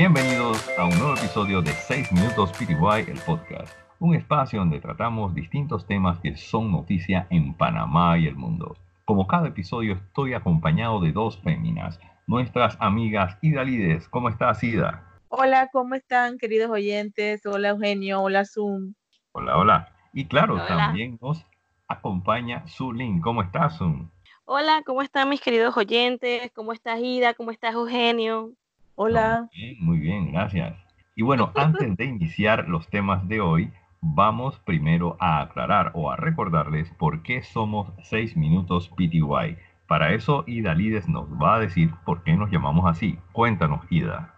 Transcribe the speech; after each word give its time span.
Bienvenidos 0.00 0.66
a 0.78 0.86
un 0.86 0.98
nuevo 0.98 1.12
episodio 1.12 1.60
de 1.60 1.72
6 1.72 2.12
Minutos 2.12 2.52
PTY, 2.52 3.10
el 3.10 3.18
podcast, 3.18 3.76
un 3.98 4.14
espacio 4.14 4.60
donde 4.60 4.80
tratamos 4.80 5.34
distintos 5.34 5.86
temas 5.86 6.18
que 6.20 6.38
son 6.38 6.72
noticia 6.72 7.26
en 7.28 7.52
Panamá 7.52 8.16
y 8.16 8.26
el 8.26 8.34
mundo. 8.34 8.78
Como 9.04 9.26
cada 9.26 9.48
episodio 9.48 9.92
estoy 9.92 10.32
acompañado 10.32 11.00
de 11.00 11.12
dos 11.12 11.36
féminas, 11.42 12.00
nuestras 12.26 12.78
amigas 12.80 13.36
Ida 13.42 13.62
Lides. 13.62 14.08
¿Cómo 14.08 14.30
estás, 14.30 14.64
Ida? 14.64 15.04
Hola, 15.28 15.68
¿cómo 15.70 15.94
están, 15.94 16.38
queridos 16.38 16.70
oyentes? 16.70 17.44
Hola, 17.44 17.68
Eugenio. 17.68 18.22
Hola, 18.22 18.46
Zoom. 18.46 18.94
Hola, 19.32 19.58
hola. 19.58 19.94
Y 20.14 20.24
claro, 20.24 20.64
también 20.66 21.18
nos 21.20 21.44
acompaña 21.88 22.64
Zulin. 22.66 23.20
¿Cómo 23.20 23.42
estás, 23.42 23.76
Zoom? 23.76 24.08
Hola, 24.46 24.82
¿cómo 24.86 25.02
están 25.02 25.28
mis 25.28 25.42
queridos 25.42 25.76
oyentes? 25.76 26.50
¿Cómo 26.54 26.72
estás, 26.72 27.00
Ida? 27.00 27.34
¿Cómo 27.34 27.50
estás, 27.50 27.74
Eugenio? 27.74 28.54
Hola. 29.02 29.48
Muy 29.54 29.62
bien, 29.62 29.76
muy 29.80 29.98
bien, 29.98 30.32
gracias. 30.32 30.76
Y 31.16 31.22
bueno, 31.22 31.52
antes 31.56 31.96
de 31.96 32.04
iniciar 32.04 32.68
los 32.68 32.86
temas 32.88 33.26
de 33.28 33.40
hoy, 33.40 33.72
vamos 34.02 34.58
primero 34.58 35.16
a 35.20 35.40
aclarar 35.40 35.92
o 35.94 36.10
a 36.10 36.16
recordarles 36.16 36.90
por 36.98 37.22
qué 37.22 37.42
somos 37.42 37.90
6 38.02 38.36
minutos 38.36 38.90
PTY. 38.90 39.56
Para 39.86 40.12
eso, 40.12 40.44
Ida 40.46 40.74
Lides 40.74 41.08
nos 41.08 41.26
va 41.30 41.54
a 41.54 41.60
decir 41.60 41.94
por 42.04 42.22
qué 42.24 42.34
nos 42.34 42.50
llamamos 42.50 42.84
así. 42.90 43.18
Cuéntanos, 43.32 43.80
Ida. 43.88 44.34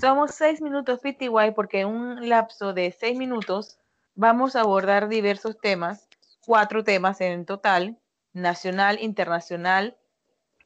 Somos 0.00 0.30
6 0.30 0.62
minutos 0.62 1.00
PTY 1.00 1.52
porque 1.54 1.80
en 1.80 1.88
un 1.88 2.30
lapso 2.30 2.72
de 2.72 2.92
6 2.92 3.18
minutos 3.18 3.78
vamos 4.14 4.56
a 4.56 4.62
abordar 4.62 5.06
diversos 5.10 5.60
temas, 5.60 6.08
cuatro 6.46 6.82
temas 6.82 7.20
en 7.20 7.44
total, 7.44 7.98
nacional, 8.32 8.98
internacional, 9.02 9.98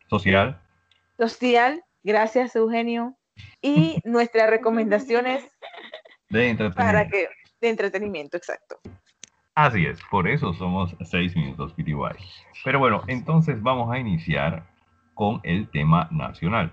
social, 0.09 0.63
social, 1.19 1.83
gracias 2.03 2.55
Eugenio, 2.57 3.17
y 3.61 4.01
nuestras 4.05 4.51
recomendaciones 4.51 5.45
de 6.29 6.51
entretenimiento. 6.51 6.77
Para 6.77 7.09
que, 7.09 7.29
de 7.61 7.69
entretenimiento, 7.69 8.37
exacto. 8.37 8.79
Así 9.55 9.85
es, 9.85 10.01
por 10.11 10.29
eso 10.29 10.55
somos 10.55 10.97
6 11.01 11.37
minutos 11.37 11.75
PTY. 11.75 11.95
Pero 12.65 12.79
bueno, 12.79 13.03
entonces 13.07 13.63
vamos 13.63 13.93
a 13.93 13.99
iniciar 13.99 14.67
con 15.15 15.41
el 15.43 15.69
tema 15.69 16.09
nacional. 16.11 16.73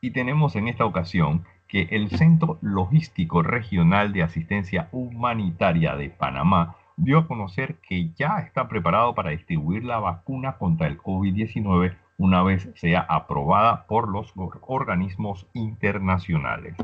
Y 0.00 0.10
tenemos 0.10 0.56
en 0.56 0.68
esta 0.68 0.84
ocasión 0.84 1.44
que 1.68 1.82
el 1.90 2.10
Centro 2.10 2.58
Logístico 2.60 3.42
Regional 3.42 4.12
de 4.12 4.22
Asistencia 4.22 4.88
Humanitaria 4.90 5.94
de 5.96 6.10
Panamá 6.10 6.76
dio 6.96 7.18
a 7.18 7.26
conocer 7.28 7.76
que 7.76 8.10
ya 8.16 8.38
está 8.38 8.68
preparado 8.68 9.14
para 9.14 9.30
distribuir 9.30 9.84
la 9.84 9.98
vacuna 10.00 10.56
contra 10.56 10.88
el 10.88 10.98
COVID-19 10.98 11.96
una 12.18 12.42
vez 12.42 12.68
sea 12.74 13.06
aprobada 13.08 13.86
por 13.86 14.08
los 14.08 14.34
organismos 14.62 15.46
internacionales. 15.54 16.74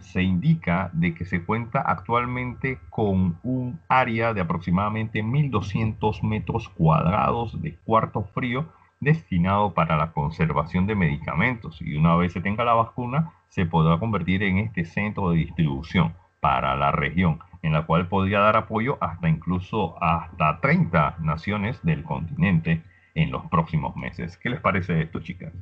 Se 0.00 0.22
indica 0.22 0.90
de 0.92 1.14
que 1.14 1.24
se 1.24 1.44
cuenta 1.44 1.80
actualmente 1.80 2.80
con 2.90 3.38
un 3.44 3.78
área 3.88 4.34
de 4.34 4.40
aproximadamente 4.40 5.22
1.200 5.22 6.22
metros 6.22 6.68
cuadrados 6.70 7.62
de 7.62 7.76
cuarto 7.84 8.24
frío 8.34 8.66
destinado 8.98 9.72
para 9.74 9.96
la 9.96 10.12
conservación 10.12 10.86
de 10.86 10.96
medicamentos 10.96 11.80
y 11.80 11.94
una 11.94 12.16
vez 12.16 12.32
se 12.32 12.40
tenga 12.40 12.64
la 12.64 12.74
vacuna 12.74 13.32
se 13.48 13.64
podrá 13.64 13.98
convertir 13.98 14.42
en 14.42 14.58
este 14.58 14.84
centro 14.84 15.30
de 15.30 15.38
distribución 15.38 16.14
para 16.40 16.76
la 16.76 16.90
región 16.92 17.38
en 17.62 17.72
la 17.72 17.86
cual 17.86 18.08
podría 18.08 18.40
dar 18.40 18.56
apoyo 18.56 18.98
hasta 19.00 19.28
incluso 19.28 20.02
hasta 20.02 20.60
30 20.60 21.16
naciones 21.20 21.80
del 21.82 22.02
continente 22.04 22.82
en 23.14 23.30
los 23.30 23.44
próximos 23.50 23.96
meses. 23.96 24.36
¿Qué 24.36 24.50
les 24.50 24.60
parece 24.60 25.00
esto, 25.02 25.20
chicas? 25.20 25.52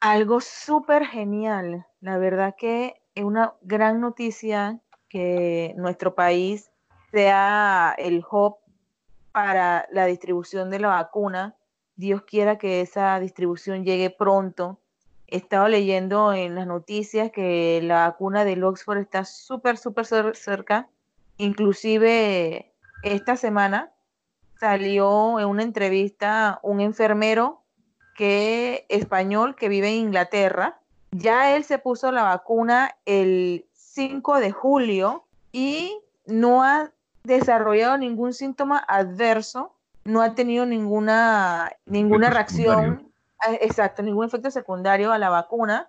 Algo 0.00 0.40
súper 0.40 1.06
genial. 1.06 1.86
La 2.00 2.18
verdad 2.18 2.54
que 2.56 3.00
es 3.14 3.24
una 3.24 3.54
gran 3.62 4.00
noticia 4.00 4.80
que 5.08 5.74
nuestro 5.76 6.14
país 6.14 6.70
sea 7.10 7.94
el 7.98 8.24
hub 8.30 8.56
para 9.32 9.86
la 9.90 10.06
distribución 10.06 10.70
de 10.70 10.80
la 10.80 10.88
vacuna. 10.88 11.56
Dios 11.96 12.22
quiera 12.22 12.58
que 12.58 12.82
esa 12.82 13.18
distribución 13.20 13.84
llegue 13.84 14.10
pronto. 14.10 14.80
He 15.28 15.38
estado 15.38 15.68
leyendo 15.68 16.32
en 16.32 16.54
las 16.54 16.66
noticias 16.66 17.30
que 17.32 17.80
la 17.82 18.08
vacuna 18.08 18.44
del 18.44 18.62
Oxford 18.64 18.98
está 18.98 19.24
súper, 19.24 19.76
súper 19.78 20.06
cerca. 20.36 20.88
Inclusive 21.38 22.72
esta 23.02 23.36
semana 23.36 23.92
salió 24.58 25.38
en 25.38 25.46
una 25.46 25.62
entrevista 25.62 26.60
un 26.62 26.80
enfermero 26.80 27.62
que 28.16 28.86
español 28.88 29.54
que 29.54 29.68
vive 29.68 29.88
en 29.88 30.06
Inglaterra. 30.06 30.78
Ya 31.12 31.54
él 31.54 31.64
se 31.64 31.78
puso 31.78 32.10
la 32.12 32.22
vacuna 32.22 32.96
el 33.04 33.66
5 33.74 34.40
de 34.40 34.52
julio 34.52 35.24
y 35.52 35.98
no 36.26 36.62
ha 36.62 36.90
desarrollado 37.24 37.98
ningún 37.98 38.32
síntoma 38.32 38.82
adverso, 38.86 39.72
no 40.04 40.22
ha 40.22 40.34
tenido 40.34 40.66
ninguna, 40.66 41.72
ninguna 41.84 42.30
reacción, 42.30 43.10
ah, 43.40 43.52
exacto, 43.60 44.02
ningún 44.02 44.26
efecto 44.26 44.50
secundario 44.50 45.12
a 45.12 45.18
la 45.18 45.28
vacuna. 45.28 45.88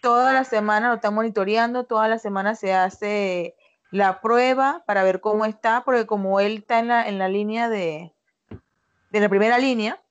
Toda 0.00 0.32
la 0.32 0.44
semana 0.44 0.88
lo 0.88 0.94
está 0.94 1.10
monitoreando, 1.10 1.84
toda 1.84 2.08
la 2.08 2.18
semana 2.18 2.54
se 2.54 2.74
hace 2.74 3.54
la 3.92 4.22
prueba 4.22 4.82
para 4.86 5.04
ver 5.04 5.20
cómo 5.20 5.44
está, 5.44 5.84
porque 5.84 6.06
como 6.06 6.40
él 6.40 6.58
está 6.58 6.78
en 6.80 6.88
la, 6.88 7.06
en 7.06 7.18
la 7.18 7.28
línea 7.28 7.68
de, 7.68 8.14
de 9.10 9.20
la 9.20 9.28
primera 9.28 9.58
línea, 9.58 10.02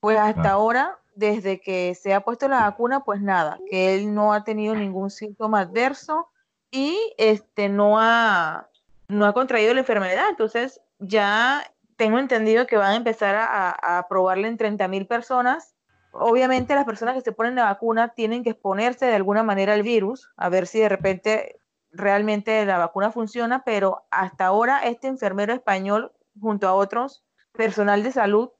pues 0.00 0.18
hasta 0.18 0.50
ahora, 0.50 0.98
desde 1.14 1.60
que 1.60 1.94
se 1.94 2.12
ha 2.12 2.20
puesto 2.20 2.48
la 2.48 2.62
vacuna, 2.62 3.04
pues 3.04 3.20
nada, 3.22 3.58
que 3.70 3.94
él 3.94 4.12
no 4.12 4.32
ha 4.32 4.42
tenido 4.42 4.74
ningún 4.74 5.10
síntoma 5.10 5.60
adverso 5.60 6.28
y 6.72 6.98
este 7.16 7.68
no 7.68 8.00
ha, 8.00 8.68
no 9.06 9.24
ha 9.24 9.32
contraído 9.32 9.72
la 9.72 9.80
enfermedad. 9.80 10.28
Entonces, 10.28 10.80
ya 10.98 11.62
tengo 11.96 12.18
entendido 12.18 12.66
que 12.66 12.76
van 12.76 12.90
a 12.90 12.96
empezar 12.96 13.36
a, 13.36 13.98
a 13.98 14.08
probarle 14.08 14.48
en 14.48 14.56
30 14.56 14.88
mil 14.88 15.06
personas. 15.06 15.76
Obviamente 16.10 16.74
las 16.74 16.84
personas 16.84 17.14
que 17.14 17.20
se 17.20 17.32
ponen 17.32 17.54
la 17.54 17.66
vacuna 17.66 18.08
tienen 18.08 18.42
que 18.42 18.50
exponerse 18.50 19.06
de 19.06 19.14
alguna 19.14 19.44
manera 19.44 19.74
al 19.74 19.84
virus, 19.84 20.28
a 20.36 20.48
ver 20.48 20.66
si 20.66 20.80
de 20.80 20.88
repente 20.88 21.60
realmente 21.92 22.64
la 22.64 22.78
vacuna 22.78 23.10
funciona, 23.10 23.62
pero 23.64 24.02
hasta 24.10 24.46
ahora 24.46 24.80
este 24.80 25.08
enfermero 25.08 25.52
español, 25.52 26.12
junto 26.40 26.68
a 26.68 26.74
otros 26.74 27.24
personal 27.52 28.02
de 28.02 28.12
salud, 28.12 28.50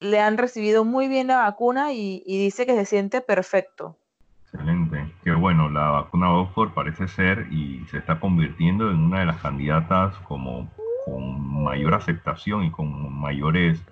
le 0.00 0.20
han 0.20 0.38
recibido 0.38 0.84
muy 0.84 1.08
bien 1.08 1.28
la 1.28 1.38
vacuna 1.38 1.92
y, 1.92 2.22
dice 2.26 2.66
que 2.66 2.74
se 2.74 2.84
siente 2.84 3.20
perfecto. 3.20 3.96
Excelente, 4.44 5.12
qué 5.24 5.32
bueno, 5.32 5.68
la 5.68 5.90
vacuna 5.90 6.32
Oxford 6.32 6.72
parece 6.72 7.08
ser 7.08 7.48
y 7.50 7.84
se 7.90 7.98
está 7.98 8.20
convirtiendo 8.20 8.90
en 8.90 8.98
una 8.98 9.20
de 9.20 9.26
las 9.26 9.40
candidatas 9.40 10.14
como 10.28 10.70
con 11.04 11.64
mayor 11.64 11.94
aceptación 11.94 12.64
y 12.64 12.70
con 12.70 13.12
mayores 13.12 13.82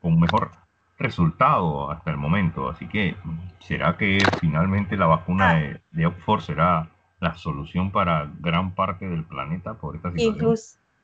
con 0.00 0.20
mejor 0.20 0.50
resultado 0.98 1.90
hasta 1.90 2.10
el 2.10 2.16
momento. 2.16 2.68
Así 2.68 2.86
que, 2.86 3.16
¿será 3.60 3.96
que 3.96 4.18
finalmente 4.40 4.96
la 4.96 5.06
vacuna 5.06 5.50
ah. 5.50 5.54
de, 5.54 5.80
de 5.92 6.06
Oxford 6.06 6.42
será 6.42 6.90
la 7.24 7.34
solución 7.36 7.90
para 7.90 8.30
gran 8.40 8.74
parte 8.74 9.08
del 9.08 9.24
planeta 9.24 9.74
por 9.74 9.96
esta 9.96 10.12
situación. 10.12 10.56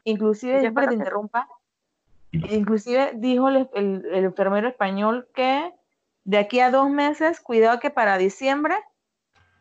inclusive, 0.04 0.70
para 0.70 0.86
que 0.86 0.90
te 0.90 0.98
interrumpa, 0.98 1.48
inclusive 2.30 3.12
dijo 3.16 3.48
el, 3.48 3.68
enfermero 4.12 4.68
español 4.68 5.26
que 5.34 5.72
de 6.24 6.38
aquí 6.38 6.60
a 6.60 6.70
dos 6.70 6.90
meses, 6.90 7.40
cuidado 7.40 7.80
que 7.80 7.90
para 7.90 8.18
diciembre 8.18 8.74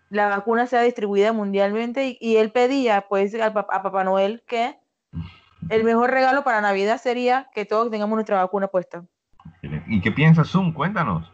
la 0.09 0.28
vacuna 0.28 0.68
sea 0.68 0.81
distribuida 0.81 1.31
mundialmente 1.31 2.18
y, 2.19 2.36
él 2.36 2.52
pedía 2.52 3.06
pues 3.08 3.34
a, 3.36 3.53
Papá 3.53 4.03
Noel 4.03 4.44
que 4.46 4.78
el 5.69 5.84
mejor 5.86 6.12
regalo 6.12 6.44
para 6.44 6.60
Navidad 6.60 6.98
sería 6.98 7.50
que 7.54 7.63
todos 7.63 7.89
tengamos 7.89 8.16
nuestra 8.16 8.42
vacuna 8.42 8.68
puesta. 8.68 9.06
¿Y 9.88 10.01
qué 10.01 10.12
piensas, 10.12 10.50
Zoom? 10.50 10.74
Cuéntanos. 10.74 11.31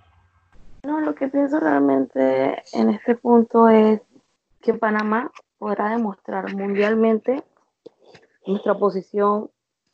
No, 0.83 0.99
lo 0.99 1.15
que 1.15 1.27
pienso 1.29 1.59
realmente 1.59 2.61
en 2.73 2.91
este 2.91 3.15
punto 3.15 3.67
es 3.69 4.01
que 4.65 4.73
Panamá 4.73 5.31
podrá 5.59 5.89
demostrar 5.89 6.51
mundialmente 6.55 7.43
nuestra 8.47 8.73
posición 8.73 9.51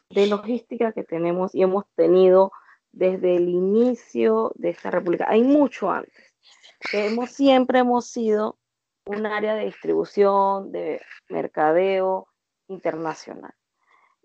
de 0.10 0.28
logística 0.28 0.94
que 0.94 1.04
tenemos 1.04 1.54
y 1.54 1.62
hemos 1.62 1.84
tenido 1.96 2.54
desde 2.94 3.36
el 3.36 3.50
inicio 3.50 4.54
de 4.56 4.70
esta 4.70 4.90
república. 4.90 5.26
Hay 5.28 5.44
mucho 5.44 5.92
antes. 5.92 6.34
hemos, 6.94 7.32
siempre 7.32 7.80
hemos 7.80 8.08
sido 8.08 8.58
un 9.06 9.26
área 9.26 9.56
de 9.56 9.66
distribución, 9.66 10.72
de 10.72 11.02
mercadeo 11.28 12.30
internacional. 12.70 13.54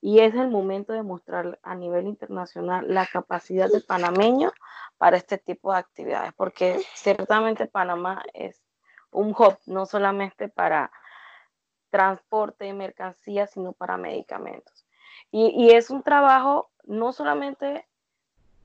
Y 0.01 0.21
es 0.21 0.33
el 0.37 0.49
momento 0.49 0.93
de 0.93 1.03
mostrar 1.03 1.59
a 1.65 1.75
nivel 1.75 2.07
internacional 2.07 2.87
la 2.87 3.05
capacidad 3.07 3.69
del 3.69 3.83
panameño 3.83 4.53
para 4.97 5.17
este 5.17 5.39
tipo 5.39 5.73
de 5.73 5.79
actividades, 5.79 6.33
porque 6.35 6.81
ciertamente 6.95 7.67
Panamá 7.67 8.23
es 8.33 8.66
un 9.11 9.31
hub, 9.31 9.59
no 9.67 9.87
solamente 9.87 10.49
para 10.49 10.91
transporte 11.91 12.67
de 12.67 12.73
mercancías, 12.75 13.51
sino 13.51 13.73
para 13.73 13.97
medicamentos. 13.97 14.87
Y, 15.31 15.71
es 15.71 15.91
un 15.91 16.03
trabajo 16.03 16.71
no 16.85 17.13
solamente 17.13 17.87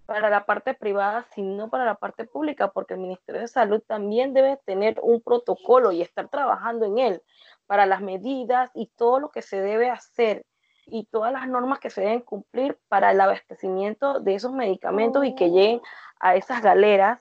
para 0.06 0.30
la 0.30 0.46
parte 0.46 0.74
privada, 0.74 1.26
sino 1.34 1.70
para 1.70 1.86
la 1.86 1.96
parte 1.96 2.26
pública, 2.26 2.72
porque 2.72 2.94
el 2.94 3.00
Ministerio 3.00 3.42
de 3.42 3.48
Salud 3.48 3.82
también 3.86 4.34
debe 4.34 4.58
tener 4.66 5.00
un 5.02 5.22
protocolo 5.22 5.92
y 5.92 6.02
estar 6.02 6.28
trabajando 6.28 6.86
en 6.86 7.00
él 7.00 7.24
para 7.68 7.86
las 7.86 8.02
medidas 8.02 8.70
y 8.74 8.88
todo 8.88 9.20
lo 9.20 9.30
que 9.30 9.42
se 9.42 9.62
debe 9.62 9.90
hacer 9.90 10.46
y 10.86 11.06
todas 11.06 11.32
las 11.32 11.48
normas 11.48 11.80
que 11.80 11.90
se 11.90 12.02
deben 12.02 12.22
cumplir 12.22 12.78
para 12.90 13.12
el 13.12 13.22
abastecimiento 13.22 14.20
de 14.20 14.36
esos 14.36 14.52
medicamentos 14.52 15.26
y 15.26 15.36
que 15.36 15.50
lleguen 15.50 15.82
a 16.20 16.36
esas 16.36 16.62
galeras 16.62 17.20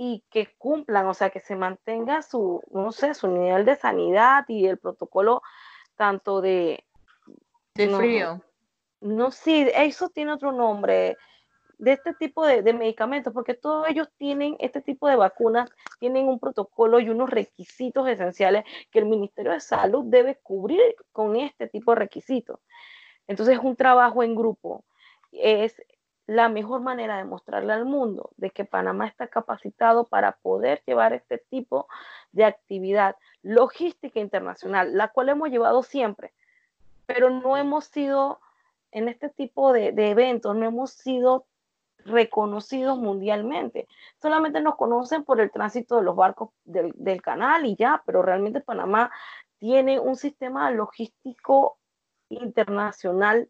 y 0.00 0.24
que 0.30 0.54
cumplan, 0.58 1.06
o 1.06 1.12
sea, 1.12 1.30
que 1.30 1.40
se 1.40 1.56
mantenga 1.56 2.22
su, 2.22 2.62
no 2.70 2.92
sé, 2.92 3.14
su 3.14 3.26
nivel 3.26 3.64
de 3.64 3.74
sanidad 3.74 4.44
y 4.46 4.66
el 4.66 4.78
protocolo 4.78 5.42
tanto 5.96 6.40
de... 6.40 6.84
De 7.74 7.88
frío. 7.88 8.40
No, 9.00 9.32
sí, 9.32 9.68
eso 9.74 10.08
tiene 10.08 10.32
otro 10.32 10.52
nombre, 10.52 11.16
de 11.78 11.92
este 11.92 12.14
tipo 12.14 12.46
de, 12.46 12.62
de, 12.62 12.72
medicamentos, 12.72 13.32
porque 13.32 13.54
todos 13.54 13.88
ellos 13.88 14.08
tienen, 14.18 14.56
este 14.60 14.80
tipo 14.80 15.08
de 15.08 15.16
vacunas, 15.16 15.68
tienen 15.98 16.28
un 16.28 16.38
protocolo 16.38 17.00
y 17.00 17.08
unos 17.08 17.28
requisitos 17.28 18.08
esenciales 18.08 18.64
que 18.92 19.00
el 19.00 19.06
Ministerio 19.06 19.50
de 19.50 19.60
Salud 19.60 20.04
debe 20.06 20.36
cubrir 20.36 20.80
con 21.10 21.34
este 21.34 21.66
tipo 21.66 21.90
de 21.90 22.00
requisitos. 22.00 22.60
Entonces 23.26 23.58
es 23.58 23.64
un 23.64 23.74
trabajo 23.74 24.22
en 24.22 24.36
grupo. 24.36 24.84
Es, 25.32 25.82
la 26.28 26.50
mejor 26.50 26.82
manera 26.82 27.16
de 27.16 27.24
mostrarle 27.24 27.72
al 27.72 27.86
mundo 27.86 28.30
de 28.36 28.50
que 28.50 28.66
Panamá 28.66 29.06
está 29.06 29.28
capacitado 29.28 30.04
para 30.04 30.32
poder 30.32 30.82
llevar 30.86 31.14
este 31.14 31.38
tipo 31.38 31.88
de 32.32 32.44
actividad 32.44 33.16
logística 33.42 34.20
internacional, 34.20 34.94
la 34.94 35.08
cual 35.08 35.30
hemos 35.30 35.48
llevado 35.48 35.82
siempre, 35.82 36.34
pero 37.06 37.30
no 37.30 37.56
hemos 37.56 37.86
sido 37.86 38.40
en 38.90 39.08
este 39.08 39.30
tipo 39.30 39.72
de, 39.72 39.92
de 39.92 40.10
eventos, 40.10 40.54
no 40.54 40.66
hemos 40.66 40.90
sido 40.90 41.46
reconocidos 42.04 42.98
mundialmente. 42.98 43.88
Solamente 44.20 44.60
nos 44.60 44.76
conocen 44.76 45.24
por 45.24 45.40
el 45.40 45.50
tránsito 45.50 45.96
de 45.96 46.02
los 46.02 46.14
barcos 46.14 46.50
del, 46.64 46.92
del 46.94 47.22
canal 47.22 47.64
y 47.64 47.74
ya, 47.74 48.02
pero 48.04 48.20
realmente 48.20 48.60
Panamá 48.60 49.10
tiene 49.56 49.98
un 49.98 50.14
sistema 50.14 50.70
logístico 50.70 51.78
internacional 52.28 53.48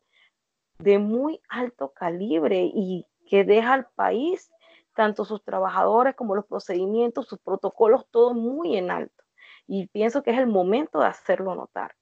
de 0.78 0.98
muy 0.98 1.40
alto 1.48 1.92
calibre 1.92 2.70
y 2.72 3.06
que 3.28 3.44
deja 3.44 3.74
al 3.74 3.86
país, 3.94 4.50
tanto 4.94 5.24
sus 5.24 5.42
trabajadores 5.44 6.14
como 6.14 6.34
los 6.34 6.46
procedimientos, 6.46 7.28
sus 7.28 7.38
protocolos, 7.38 8.06
todo 8.10 8.34
muy 8.34 8.76
en 8.76 8.90
alto. 8.90 9.24
Y 9.66 9.86
pienso 9.88 10.22
que 10.22 10.30
es 10.30 10.38
el 10.38 10.46
momento 10.46 11.00
de 11.00 11.06
hacerlo 11.06 11.54
notar. 11.54 11.94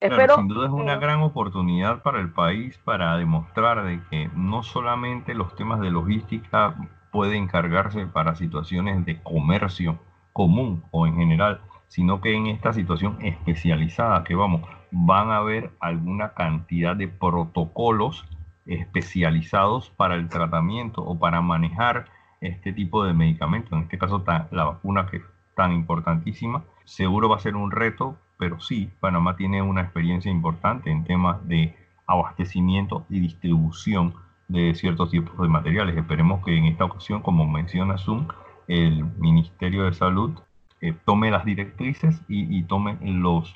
Espero, 0.00 0.36
sin 0.36 0.46
duda 0.46 0.66
es 0.66 0.72
una 0.72 0.96
gran 0.96 1.22
oportunidad 1.22 2.02
para 2.02 2.20
el 2.20 2.32
país 2.32 2.78
para 2.84 3.16
demostrar 3.16 3.84
de 3.84 4.00
que 4.08 4.30
no 4.34 4.62
solamente 4.62 5.34
los 5.34 5.56
temas 5.56 5.80
de 5.80 5.90
logística 5.90 6.76
pueden 7.10 7.44
encargarse 7.44 8.06
para 8.06 8.36
situaciones 8.36 9.04
de 9.04 9.20
comercio 9.22 9.98
común 10.32 10.84
o 10.92 11.08
en 11.08 11.16
general, 11.16 11.60
sino 11.88 12.20
que 12.20 12.32
en 12.32 12.46
esta 12.46 12.72
situación 12.72 13.18
especializada 13.22 14.22
que 14.22 14.36
vamos, 14.36 14.62
van 14.90 15.30
a 15.30 15.38
haber 15.38 15.70
alguna 15.80 16.34
cantidad 16.34 16.96
de 16.96 17.08
protocolos 17.08 18.24
especializados 18.66 19.90
para 19.90 20.14
el 20.14 20.28
tratamiento 20.28 21.02
o 21.02 21.18
para 21.18 21.40
manejar 21.40 22.06
este 22.40 22.72
tipo 22.72 23.04
de 23.04 23.14
medicamentos. 23.14 23.72
En 23.72 23.80
este 23.80 23.98
caso, 23.98 24.24
la 24.50 24.64
vacuna 24.64 25.06
que 25.06 25.18
es 25.18 25.22
tan 25.56 25.72
importantísima, 25.72 26.64
seguro 26.84 27.28
va 27.28 27.36
a 27.36 27.40
ser 27.40 27.56
un 27.56 27.70
reto, 27.70 28.16
pero 28.38 28.60
sí, 28.60 28.90
Panamá 29.00 29.36
tiene 29.36 29.62
una 29.62 29.82
experiencia 29.82 30.30
importante 30.30 30.90
en 30.90 31.04
temas 31.04 31.46
de 31.48 31.74
abastecimiento 32.06 33.04
y 33.08 33.20
distribución 33.20 34.14
de 34.46 34.74
ciertos 34.74 35.10
tipos 35.10 35.36
de 35.38 35.48
materiales. 35.48 35.96
Esperemos 35.96 36.44
que 36.44 36.56
en 36.56 36.66
esta 36.66 36.84
ocasión, 36.84 37.22
como 37.22 37.46
menciona 37.46 37.98
Zoom, 37.98 38.28
el 38.68 39.04
Ministerio 39.18 39.84
de 39.84 39.92
Salud 39.92 40.38
eh, 40.80 40.94
tome 41.04 41.30
las 41.32 41.44
directrices 41.44 42.20
y, 42.28 42.62
tome 42.62 42.98
los, 43.02 43.52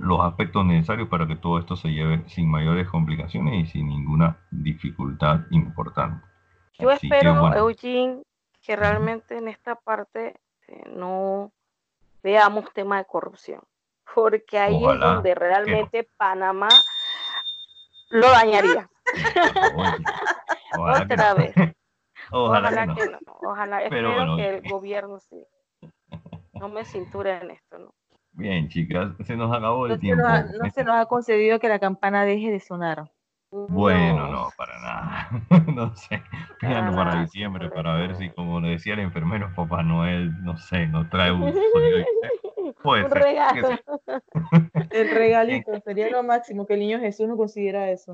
los 0.00 0.20
aspectos 0.20 0.64
necesarios 0.64 1.08
para 1.08 1.26
que 1.26 1.34
todo 1.34 1.58
esto 1.58 1.74
se 1.74 1.88
lleve 1.88 2.22
sin 2.28 2.48
mayores 2.48 2.88
complicaciones 2.88 3.54
y 3.54 3.66
sin 3.66 3.88
ninguna 3.88 4.38
dificultad 4.52 5.40
importante. 5.50 6.24
Yo 6.78 6.92
espero, 6.92 7.52
Eugene, 7.56 8.22
que 8.62 8.76
realmente 8.76 9.36
en 9.36 9.48
esta 9.48 9.74
parte 9.74 10.40
eh, 10.68 10.82
no 10.94 11.50
veamos 12.22 12.72
tema 12.72 12.98
de 12.98 13.04
corrupción, 13.04 13.62
porque 14.14 14.56
ahí 14.56 14.76
es 14.76 15.00
donde 15.00 15.34
realmente 15.34 16.08
Panamá 16.16 16.68
lo 18.10 18.30
dañaría. 18.30 18.88
Otra 20.78 21.34
vez. 21.34 21.52
Ojalá, 22.30 22.94
que, 22.94 23.06
no. 23.06 23.18
Ojalá, 23.42 23.82
espero 23.82 24.36
que 24.36 24.48
el 24.48 24.70
gobierno 24.70 25.18
sí 25.18 25.44
no 26.60 26.68
me 26.68 26.84
cintura 26.84 27.40
en 27.40 27.50
esto, 27.50 27.78
¿no? 27.78 27.94
Bien, 28.32 28.68
chicas, 28.68 29.12
se 29.24 29.36
nos 29.36 29.50
acabó 29.54 29.86
el 29.86 29.92
no 29.92 29.98
tiempo. 29.98 30.24
Se 30.24 30.58
no 30.58 30.70
se 30.70 30.84
nos 30.84 30.94
ha 30.94 31.06
concedido 31.06 31.58
que 31.58 31.68
la 31.68 31.78
campana 31.78 32.24
deje 32.24 32.50
de 32.50 32.60
sonar. 32.60 33.10
Bueno, 33.50 34.28
no, 34.28 34.48
para 34.56 34.80
nada. 34.80 35.28
no 35.74 35.96
sé, 35.96 36.22
mirando 36.62 36.94
para 36.94 37.22
diciembre 37.22 37.68
para 37.68 37.96
ver 37.96 38.14
si, 38.14 38.30
como 38.30 38.60
le 38.60 38.68
decía 38.68 38.94
el 38.94 39.00
enfermero 39.00 39.52
Papá 39.56 39.82
Noel, 39.82 40.32
no 40.44 40.56
sé, 40.56 40.86
nos 40.86 41.10
trae 41.10 41.32
un 41.32 41.52
Puede 42.82 43.04
un 43.04 43.10
regalo. 43.10 43.68
el 44.90 45.10
regalito 45.10 45.72
sería 45.84 46.08
lo 46.10 46.22
máximo 46.22 46.66
que 46.66 46.74
el 46.74 46.80
niño 46.80 47.00
Jesús 47.00 47.26
no 47.26 47.36
considera 47.36 47.90
eso. 47.90 48.12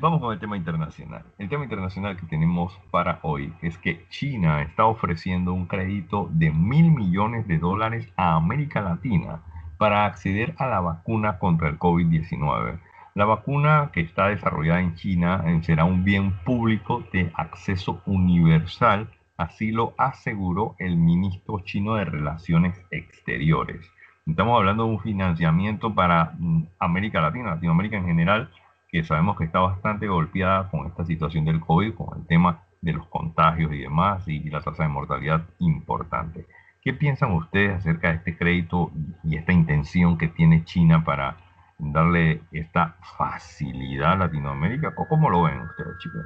Vamos 0.00 0.20
con 0.20 0.32
el 0.32 0.38
tema 0.38 0.56
internacional. 0.56 1.24
El 1.38 1.48
tema 1.48 1.64
internacional 1.64 2.16
que 2.16 2.26
tenemos 2.26 2.72
para 2.92 3.18
hoy 3.22 3.52
es 3.62 3.76
que 3.78 4.06
China 4.10 4.62
está 4.62 4.86
ofreciendo 4.86 5.52
un 5.52 5.66
crédito 5.66 6.28
de 6.30 6.52
mil 6.52 6.92
millones 6.92 7.48
de 7.48 7.58
dólares 7.58 8.08
a 8.16 8.36
América 8.36 8.80
Latina 8.80 9.40
para 9.76 10.04
acceder 10.04 10.54
a 10.58 10.68
la 10.68 10.78
vacuna 10.78 11.40
contra 11.40 11.68
el 11.68 11.80
COVID-19. 11.80 12.78
La 13.16 13.24
vacuna 13.24 13.90
que 13.92 14.00
está 14.00 14.28
desarrollada 14.28 14.80
en 14.80 14.94
China 14.94 15.42
eh, 15.44 15.60
será 15.64 15.84
un 15.84 16.04
bien 16.04 16.30
público 16.44 17.02
de 17.12 17.32
acceso 17.34 18.00
universal, 18.06 19.10
así 19.36 19.72
lo 19.72 19.94
aseguró 19.98 20.76
el 20.78 20.96
ministro 20.96 21.58
chino 21.64 21.96
de 21.96 22.04
Relaciones 22.04 22.80
Exteriores. 22.92 23.90
Estamos 24.24 24.58
hablando 24.58 24.84
de 24.84 24.90
un 24.90 25.00
financiamiento 25.00 25.92
para 25.92 26.34
mm, 26.38 26.66
América 26.78 27.20
Latina, 27.20 27.50
Latinoamérica 27.50 27.96
en 27.96 28.06
general, 28.06 28.50
que 28.88 29.04
sabemos 29.04 29.36
que 29.36 29.44
está 29.44 29.60
bastante 29.60 30.08
golpeada 30.08 30.70
con 30.70 30.86
esta 30.86 31.04
situación 31.04 31.44
del 31.44 31.60
COVID, 31.60 31.94
con 31.94 32.18
el 32.18 32.26
tema 32.26 32.62
de 32.80 32.92
los 32.92 33.06
contagios 33.08 33.72
y 33.72 33.80
demás, 33.80 34.26
y 34.26 34.48
la 34.50 34.60
tasa 34.60 34.84
de 34.84 34.88
mortalidad 34.88 35.42
importante. 35.58 36.46
¿Qué 36.82 36.94
piensan 36.94 37.32
ustedes 37.32 37.76
acerca 37.76 38.08
de 38.08 38.14
este 38.14 38.36
crédito 38.36 38.90
y 39.24 39.36
esta 39.36 39.52
intención 39.52 40.16
que 40.16 40.28
tiene 40.28 40.64
China 40.64 41.04
para 41.04 41.36
darle 41.78 42.42
esta 42.52 42.96
facilidad 43.18 44.12
a 44.12 44.16
Latinoamérica? 44.16 44.94
¿O 44.96 45.06
cómo 45.06 45.28
lo 45.28 45.42
ven 45.42 45.60
ustedes, 45.60 45.98
chicos? 45.98 46.24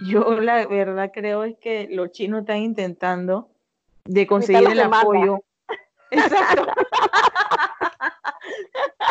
Yo 0.00 0.40
la 0.40 0.66
verdad 0.66 1.10
creo 1.12 1.44
es 1.44 1.56
que 1.58 1.88
los 1.90 2.12
chinos 2.12 2.40
están 2.40 2.58
intentando 2.58 3.50
de 4.04 4.26
conseguir 4.26 4.70
el 4.70 4.80
apoyo. 4.80 5.40
Exacto. 6.10 6.66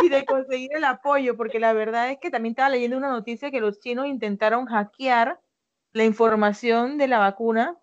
Y 0.03 0.09
de 0.09 0.25
conseguir 0.25 0.71
el 0.75 0.83
apoyo, 0.83 1.35
porque 1.37 1.59
la 1.59 1.73
verdad 1.73 2.09
es 2.09 2.17
que 2.19 2.29
también 2.29 2.51
estaba 2.51 2.69
leyendo 2.69 2.97
una 2.97 3.09
noticia 3.09 3.51
que 3.51 3.61
los 3.61 3.79
chinos 3.79 4.07
intentaron 4.07 4.65
hackear 4.65 5.39
la 5.93 6.03
información 6.03 6.97
de 6.97 7.07
la 7.07 7.19
vacuna 7.19 7.77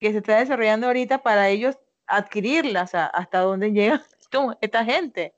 que 0.00 0.12
se 0.12 0.18
está 0.18 0.38
desarrollando 0.38 0.88
ahorita 0.88 1.18
para 1.18 1.48
ellos 1.48 1.78
adquirirla, 2.06 2.82
o 2.82 2.86
sea, 2.86 3.06
hasta 3.06 3.40
dónde 3.40 3.72
llega 3.72 4.02
esta 4.60 4.84
gente 4.84 5.34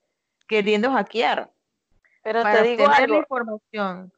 queriendo 0.47 0.91
hackear. 0.91 1.51
Pero 2.23 2.43
te 2.43 2.63
digo 2.63 2.89
algo. 2.89 3.15
La 3.15 3.21
información. 3.21 4.13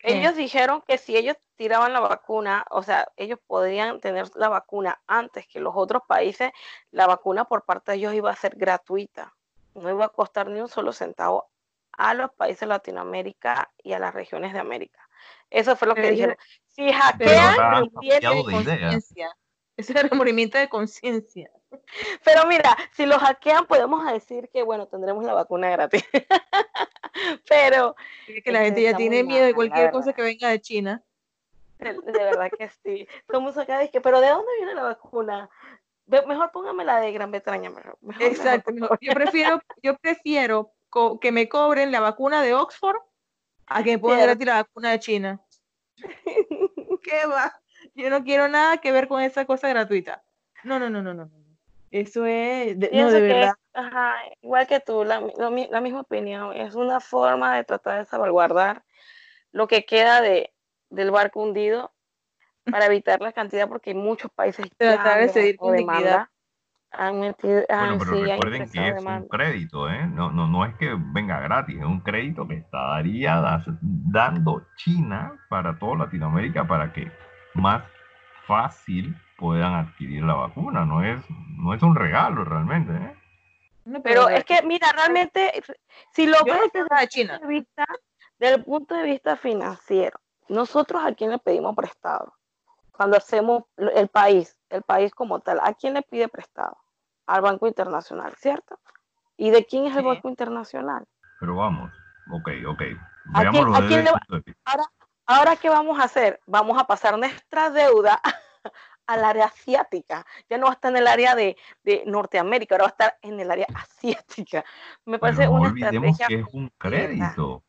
Ellos 0.00 0.36
dijeron 0.36 0.82
que 0.86 0.98
si 0.98 1.16
ellos 1.16 1.36
tiraban 1.56 1.92
la 1.92 2.00
vacuna, 2.00 2.64
o 2.70 2.82
sea, 2.82 3.08
ellos 3.16 3.40
podrían 3.44 4.00
tener 4.00 4.28
la 4.36 4.48
vacuna 4.48 5.00
antes 5.06 5.48
que 5.48 5.58
los 5.58 5.74
otros 5.74 6.02
países, 6.06 6.52
la 6.92 7.06
vacuna 7.06 7.44
por 7.44 7.64
parte 7.64 7.92
de 7.92 7.98
ellos 7.98 8.14
iba 8.14 8.30
a 8.30 8.36
ser 8.36 8.56
gratuita 8.56 9.34
no 9.76 9.90
iba 9.90 10.06
a 10.06 10.10
costar 10.10 10.48
ni 10.48 10.60
un 10.60 10.68
solo 10.68 10.92
centavo 10.92 11.50
a 11.92 12.14
los 12.14 12.32
países 12.32 12.60
de 12.60 12.66
Latinoamérica 12.66 13.70
y 13.82 13.92
a 13.92 13.98
las 13.98 14.14
regiones 14.14 14.52
de 14.52 14.58
América. 14.58 15.00
Eso 15.50 15.76
fue 15.76 15.88
lo 15.88 15.94
que 15.94 16.10
dijeron. 16.10 16.36
Si 16.66 16.92
hackean, 16.92 17.88
de 18.00 18.20
conciencia. 18.22 19.36
Ese 19.76 19.92
es 19.92 20.04
el 20.04 20.10
movimiento 20.16 20.58
de 20.58 20.68
conciencia. 20.68 21.50
Pero 22.24 22.46
mira, 22.46 22.76
si 22.92 23.06
lo 23.06 23.18
hackean, 23.18 23.66
podemos 23.66 24.04
decir 24.10 24.48
que, 24.52 24.62
bueno, 24.62 24.86
tendremos 24.86 25.24
la 25.24 25.34
vacuna 25.34 25.70
gratis. 25.70 26.04
Pero. 27.48 27.96
Es 28.28 28.42
que 28.42 28.52
la 28.52 28.60
gente 28.60 28.82
ya 28.82 28.96
tiene 28.96 29.22
miedo 29.22 29.46
de 29.46 29.54
cualquier 29.54 29.90
cosa 29.90 30.12
que 30.12 30.22
venga 30.22 30.48
de 30.48 30.60
China. 30.60 31.02
De, 31.78 31.94
verdad 32.12 32.50
que 32.58 32.70
sí. 32.82 33.06
Somos 33.30 33.56
acá, 33.58 33.78
dije, 33.80 34.00
pero 34.00 34.22
¿de 34.22 34.28
dónde 34.28 34.50
viene 34.56 34.74
la 34.74 34.82
vacuna? 34.82 35.50
Mejor 36.06 36.50
póngame 36.52 36.84
la 36.84 37.00
de 37.00 37.12
Gran 37.12 37.30
Bretaña. 37.30 37.70
Mejor, 37.70 38.22
Exacto. 38.22 38.72
Yo 39.00 39.12
prefiero, 39.12 39.60
yo 39.82 39.96
prefiero 39.96 40.72
que 41.20 41.32
me 41.32 41.48
cobren 41.48 41.92
la 41.92 42.00
vacuna 42.00 42.42
de 42.42 42.54
Oxford 42.54 42.96
a 43.66 43.82
que 43.82 43.92
me 43.92 43.98
pongan 43.98 44.20
gratis 44.20 44.46
la 44.46 44.54
vacuna 44.54 44.90
de 44.90 45.00
China. 45.00 45.40
¿qué 47.06 47.26
va? 47.26 47.52
Yo 47.94 48.10
no 48.10 48.24
quiero 48.24 48.48
nada 48.48 48.78
que 48.78 48.92
ver 48.92 49.08
con 49.08 49.22
esa 49.22 49.44
cosa 49.44 49.68
gratuita. 49.68 50.22
No, 50.64 50.78
no, 50.78 50.90
no, 50.90 51.02
no, 51.02 51.14
no. 51.14 51.30
Eso 51.90 52.26
es, 52.26 52.78
de, 52.78 52.90
no, 52.92 53.10
de 53.10 53.20
verdad. 53.20 53.52
ajá, 53.72 54.16
igual 54.42 54.66
que 54.66 54.80
tú, 54.80 55.04
la, 55.04 55.20
la, 55.38 55.80
misma 55.80 56.00
opinión. 56.00 56.52
Es 56.54 56.74
una 56.74 57.00
forma 57.00 57.56
de 57.56 57.64
tratar 57.64 58.00
de 58.00 58.04
salvaguardar 58.06 58.84
lo 59.52 59.68
que 59.68 59.86
queda 59.86 60.20
de, 60.20 60.52
del 60.90 61.10
barco 61.10 61.42
hundido 61.42 61.92
para 62.70 62.86
evitar 62.86 63.20
la 63.20 63.32
cantidad, 63.32 63.68
porque 63.68 63.90
hay 63.90 63.96
muchos 63.96 64.30
países 64.30 64.66
que 64.78 64.86
han 64.86 65.32
demanda 65.72 66.30
han 66.96 67.20
metido. 67.20 67.64
Bueno, 67.68 67.98
pero 67.98 68.24
recuerden 68.24 68.70
que 68.70 68.88
es 68.88 69.04
un 69.04 69.28
crédito, 69.28 69.90
¿eh? 69.90 70.06
No, 70.06 70.30
no, 70.30 70.46
no 70.46 70.64
es 70.64 70.74
que 70.76 70.96
venga 70.98 71.40
gratis, 71.40 71.78
es 71.78 71.84
un 71.84 72.00
crédito 72.00 72.46
que 72.46 72.54
estaría 72.54 73.62
dando 73.80 74.66
China 74.76 75.32
para 75.48 75.78
toda 75.78 76.04
Latinoamérica 76.04 76.66
para 76.66 76.92
que 76.92 77.10
más 77.54 77.82
fácil 78.46 79.16
puedan 79.36 79.74
adquirir 79.74 80.22
la 80.24 80.34
vacuna. 80.34 80.84
No 80.84 81.04
es, 81.04 81.20
no 81.58 81.74
es 81.74 81.82
un 81.82 81.94
regalo 81.94 82.44
realmente, 82.44 82.92
¿eh? 82.92 84.00
pero, 84.02 84.28
es 84.28 84.44
que, 84.44 84.62
mira, 84.62 84.90
realmente, 84.92 85.62
si 86.12 86.26
lo 86.26 86.38
ves 86.44 86.72
desde 86.72 87.08
China. 87.08 87.40
vista, 87.46 87.86
desde 88.38 88.56
el 88.56 88.64
punto 88.64 88.94
de 88.94 89.04
vista 89.04 89.36
financiero, 89.36 90.18
nosotros 90.48 91.02
a 91.04 91.12
quién 91.14 91.30
le 91.30 91.38
pedimos 91.38 91.76
prestado 91.76 92.35
cuando 92.96 93.16
hacemos 93.16 93.64
el 93.76 94.08
país, 94.08 94.58
el 94.70 94.82
país 94.82 95.14
como 95.14 95.40
tal, 95.40 95.60
¿a 95.62 95.74
quién 95.74 95.94
le 95.94 96.02
pide 96.02 96.28
prestado? 96.28 96.76
Al 97.26 97.42
Banco 97.42 97.66
Internacional, 97.66 98.34
¿cierto? 98.36 98.78
¿Y 99.36 99.50
de 99.50 99.66
quién 99.66 99.86
es 99.86 99.96
el 99.96 100.04
Banco 100.04 100.28
Internacional? 100.28 101.04
Pero 101.40 101.56
vamos, 101.56 101.92
ok, 102.32 102.48
ok. 102.66 102.82
ahora, 104.64 104.84
ahora, 105.26 105.56
¿qué 105.56 105.68
vamos 105.68 105.98
a 105.98 106.04
hacer? 106.04 106.40
Vamos 106.46 106.80
a 106.80 106.86
pasar 106.86 107.18
nuestra 107.18 107.70
deuda 107.70 108.20
al 109.06 109.24
área 109.24 109.46
asiática. 109.46 110.24
Ya 110.48 110.56
no 110.56 110.66
va 110.66 110.72
a 110.72 110.74
estar 110.74 110.90
en 110.90 110.96
el 110.96 111.06
área 111.06 111.34
de, 111.34 111.56
de 111.82 112.04
Norteamérica, 112.06 112.74
ahora 112.74 112.84
va 112.84 112.88
a 112.88 112.90
estar 112.90 113.18
en 113.22 113.40
el 113.40 113.50
área 113.50 113.66
asiática. 113.74 114.64
Me 115.04 115.18
parece 115.18 115.48
una 115.48 115.68
estrategia. 115.68 116.26
que 116.28 116.40
es 116.40 116.46
un 116.52 116.70
crédito. 116.78 117.62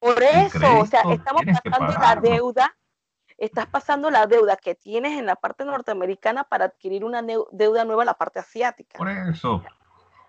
Por 0.00 0.20
eso, 0.20 0.80
o 0.80 0.86
sea, 0.86 1.02
estamos 1.12 1.42
pasando 1.62 1.92
la 1.92 2.16
deuda 2.16 2.76
estás 3.44 3.66
pasando 3.66 4.08
la 4.08 4.28
deuda 4.28 4.56
que 4.56 4.76
tienes 4.76 5.18
en 5.18 5.26
la 5.26 5.34
parte 5.34 5.64
norteamericana 5.64 6.44
para 6.44 6.66
adquirir 6.66 7.04
una 7.04 7.22
deuda 7.22 7.84
nueva 7.84 8.02
en 8.02 8.06
la 8.06 8.14
parte 8.14 8.38
asiática. 8.38 8.98
Por 8.98 9.10
eso. 9.10 9.64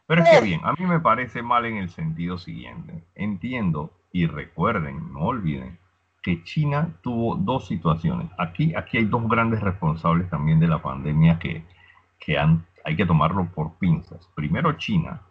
Pero 0.07 0.23
es 0.23 0.29
que 0.29 0.41
bien, 0.41 0.61
a 0.63 0.73
mí 0.73 0.85
me 0.85 0.99
parece 0.99 1.43
mal 1.43 1.65
en 1.65 1.77
el 1.77 1.91
sentido 1.91 2.39
siguiente. 2.39 3.03
Entiendo 3.13 3.91
y 4.11 4.25
recuerden, 4.25 5.13
no 5.13 5.27
olviden, 5.27 5.77
que 6.23 6.43
China 6.43 6.89
tuvo 7.01 7.35
dos 7.35 7.67
situaciones. 7.67 8.31
Aquí, 8.39 8.73
aquí 8.75 8.97
hay 8.97 9.05
dos 9.05 9.27
grandes 9.29 9.61
responsables 9.61 10.27
también 10.31 10.59
de 10.59 10.67
la 10.67 10.81
pandemia 10.81 11.37
que, 11.37 11.63
que 12.19 12.39
han, 12.39 12.65
hay 12.83 12.95
que 12.95 13.05
tomarlo 13.05 13.47
por 13.53 13.77
pinzas. 13.77 14.27
Primero 14.33 14.73
China, 14.73 15.21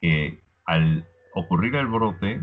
que 0.00 0.40
al 0.64 1.08
ocurrir 1.34 1.74
el 1.74 1.88
brote 1.88 2.40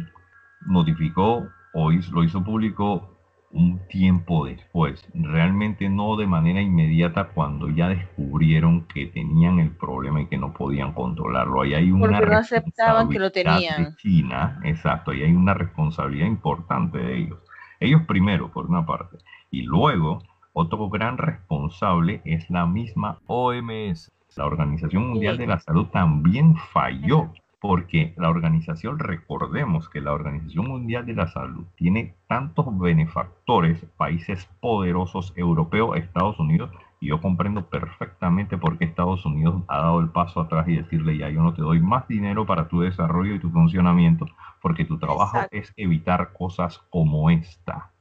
notificó 0.67 1.47
o 1.73 1.91
lo 1.91 2.23
hizo 2.23 2.43
público 2.43 3.18
un 3.51 3.79
tiempo 3.87 4.45
después, 4.45 5.03
realmente 5.13 5.89
no 5.89 6.15
de 6.17 6.27
manera 6.27 6.61
inmediata 6.61 7.29
cuando 7.29 7.69
ya 7.69 7.89
descubrieron 7.89 8.85
que 8.85 9.07
tenían 9.07 9.59
el 9.59 9.71
problema 9.71 10.21
y 10.21 10.27
que 10.27 10.37
no 10.37 10.53
podían 10.53 10.93
controlarlo. 10.93 11.61
Ahí 11.61 11.73
hay 11.73 11.91
una 11.91 12.19
no 12.19 12.37
aceptaban 12.37 13.09
que 13.09 13.19
lo 13.19 13.31
tenían. 13.31 13.85
De 13.85 13.95
China, 13.95 14.59
exacto, 14.63 15.11
ahí 15.11 15.23
hay 15.23 15.33
una 15.33 15.53
responsabilidad 15.53 16.27
importante 16.27 16.99
de 16.99 17.17
ellos. 17.17 17.39
Ellos 17.79 18.03
primero, 18.07 18.51
por 18.51 18.67
una 18.67 18.85
parte, 18.85 19.17
y 19.49 19.63
luego 19.63 20.21
otro 20.53 20.89
gran 20.89 21.17
responsable 21.17 22.21
es 22.25 22.49
la 22.49 22.65
misma 22.65 23.19
OMS. 23.27 24.11
La 24.35 24.45
Organización 24.45 25.09
Mundial 25.09 25.37
de 25.37 25.47
la 25.47 25.59
Salud 25.59 25.87
también 25.87 26.55
falló 26.55 27.31
porque 27.59 28.13
la 28.15 28.29
organización, 28.29 28.99
recordemos 28.99 29.89
que 29.89 29.99
la 29.99 30.13
Organización 30.13 30.67
Mundial 30.67 31.05
de 31.05 31.13
la 31.13 31.27
Salud 31.27 31.65
tiene 31.75 32.15
tantos 32.27 32.65
benefactores, 32.79 33.85
países 33.97 34.47
poderosos, 34.61 35.33
europeos, 35.35 35.97
Estados 35.97 36.39
Unidos, 36.39 36.71
y 37.01 37.07
yo 37.07 37.21
comprendo 37.21 37.65
perfectamente 37.65 38.57
por 38.57 38.77
qué 38.77 38.85
Estados 38.85 39.25
Unidos 39.25 39.63
ha 39.67 39.79
dado 39.79 39.99
el 39.99 40.09
paso 40.09 40.41
atrás 40.41 40.67
y 40.67 40.77
decirle, 40.77 41.17
ya 41.17 41.29
yo 41.29 41.41
no 41.41 41.53
te 41.53 41.61
doy 41.61 41.79
más 41.79 42.07
dinero 42.07 42.45
para 42.45 42.67
tu 42.67 42.81
desarrollo 42.81 43.35
y 43.35 43.39
tu 43.39 43.49
funcionamiento, 43.49 44.25
porque 44.61 44.85
tu 44.85 44.97
trabajo 44.97 45.39
es 45.51 45.73
evitar 45.75 46.33
cosas 46.33 46.79
como 46.89 47.29
esta. 47.29 47.91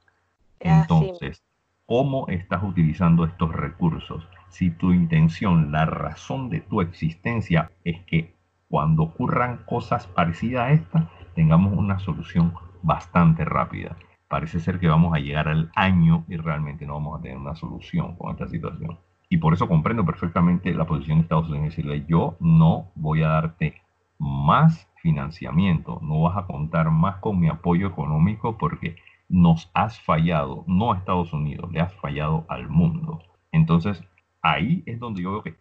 Entonces, 0.59 1.43
¿cómo 1.85 2.27
estás 2.27 2.63
utilizando 2.63 3.25
estos 3.25 3.53
recursos? 3.53 4.27
Si 4.49 4.69
tu 4.71 4.93
intención, 4.93 5.71
la 5.71 5.85
razón 5.85 6.49
de 6.49 6.61
tu 6.61 6.81
existencia 6.81 7.71
es 7.83 8.03
que 8.05 8.38
cuando 8.69 9.03
ocurran 9.03 9.63
cosas 9.65 10.07
parecidas 10.07 10.63
a 10.63 10.71
esta, 10.71 11.09
tengamos 11.35 11.73
una 11.73 11.99
solución 11.99 12.53
bastante 12.81 13.43
rápida. 13.43 13.97
Parece 14.27 14.59
ser 14.59 14.79
que 14.79 14.87
vamos 14.87 15.13
a 15.15 15.19
llegar 15.19 15.47
al 15.47 15.71
año 15.75 16.23
y 16.27 16.37
realmente 16.37 16.85
no 16.85 16.93
vamos 16.93 17.19
a 17.19 17.21
tener 17.21 17.37
una 17.37 17.55
solución 17.55 18.15
con 18.15 18.31
esta 18.31 18.47
situación. 18.47 18.99
Y 19.27 19.37
por 19.37 19.53
eso 19.53 19.67
comprendo 19.67 20.05
perfectamente 20.05 20.73
la 20.73 20.85
posición 20.85 21.17
de 21.17 21.23
Estados 21.23 21.49
Unidos 21.49 21.69
decirle, 21.69 22.05
yo 22.07 22.37
no 22.39 22.91
voy 22.95 23.23
a 23.23 23.29
darte 23.29 23.81
más 24.19 24.87
financiamiento, 25.01 25.99
no 26.01 26.21
vas 26.21 26.37
a 26.37 26.45
contar 26.45 26.91
más 26.91 27.17
con 27.17 27.39
mi 27.39 27.47
apoyo 27.47 27.87
económico 27.87 28.57
porque 28.57 28.97
nos 29.29 29.69
has 29.73 29.99
fallado, 30.01 30.63
no 30.67 30.91
a 30.91 30.97
Estados 30.97 31.33
Unidos, 31.33 31.71
le 31.71 31.79
has 31.79 31.93
fallado 31.95 32.45
al 32.49 32.69
mundo. 32.69 33.21
Entonces, 33.51 34.03
ahí 34.41 34.83
es 34.85 34.99
donde 34.99 35.23
yo 35.23 35.31
veo 35.31 35.43
que 35.43 35.55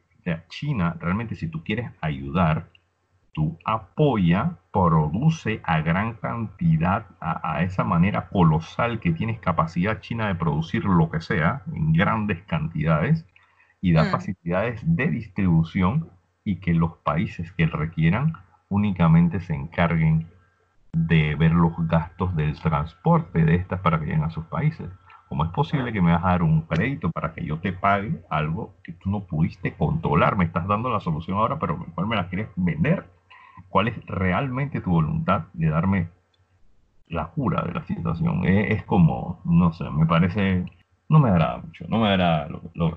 China, 0.48 0.96
realmente 1.00 1.34
si 1.34 1.48
tú 1.48 1.62
quieres 1.64 1.90
ayudar, 2.00 2.68
apoya, 3.64 4.59
produce 4.73 5.61
a 5.64 5.80
gran 5.80 6.14
cantidad, 6.14 7.07
a, 7.21 7.62
esa 7.62 7.85
manera 7.85 8.28
colosal 8.28 9.00
que 9.00 9.12
tienes 9.12 9.38
capacidad 9.40 10.00
china 10.00 10.28
de 10.28 10.35
producir 10.35 10.85
lo 10.85 11.11
que 11.11 11.21
sea 11.21 11.62
en 11.73 11.92
grandes 11.92 12.42
cantidades 12.45 13.26
y 13.80 13.92
da 13.92 14.04
mm. 14.04 14.11
facilidades 14.11 14.80
de 14.85 15.09
distribución 15.09 16.11
y 16.45 16.57
que 16.57 16.75
los 16.75 16.97
países 16.99 17.52
que 17.52 17.66
requieran 17.66 18.35
únicamente 18.68 19.40
se 19.40 19.54
encarguen 19.54 20.28
de 20.92 21.35
ver 21.35 21.52
los 21.52 21.73
gastos 21.88 22.35
del 22.35 22.59
transporte 22.61 23.45
de 23.45 23.57
estas 23.57 23.80
para 23.80 23.99
que 23.99 24.07
lleguen 24.07 24.25
a 24.25 24.30
sus 24.30 24.45
países. 24.47 24.88
¿Cómo 25.28 25.45
es 25.45 25.50
posible 25.50 25.92
que 25.92 26.00
me 26.00 26.12
vas 26.12 26.25
a 26.25 26.28
dar 26.28 26.42
un 26.42 26.62
crédito 26.62 27.11
para 27.11 27.35
que 27.35 27.45
yo 27.45 27.59
te 27.59 27.73
pague 27.73 28.23
algo 28.30 28.75
que 28.83 28.92
tú 28.95 29.11
no 29.11 29.25
pudiste 29.25 29.75
controlar? 29.75 30.37
Me 30.37 30.47
estás 30.47 30.66
dando 30.66 30.88
la 30.88 31.00
solución 31.00 31.37
ahora, 31.37 31.59
pero 31.59 31.76
mejor 31.76 32.07
me 32.07 32.16
la 32.16 32.28
quieres 32.28 32.49
vender 32.57 33.17
cuál 33.68 33.88
es 33.88 34.06
realmente 34.06 34.80
tu 34.80 34.90
voluntad 34.90 35.44
de 35.52 35.68
darme 35.68 36.10
la 37.08 37.28
cura 37.28 37.62
de 37.62 37.72
la 37.72 37.84
situación. 37.84 38.44
Es, 38.46 38.84
como, 38.84 39.40
no 39.44 39.72
sé, 39.72 39.84
me 39.90 40.06
parece, 40.06 40.66
no 41.08 41.18
me 41.18 41.30
agrada 41.30 41.58
mucho, 41.58 41.84
no 41.88 41.98
me 41.98 42.08
agrada 42.08 42.48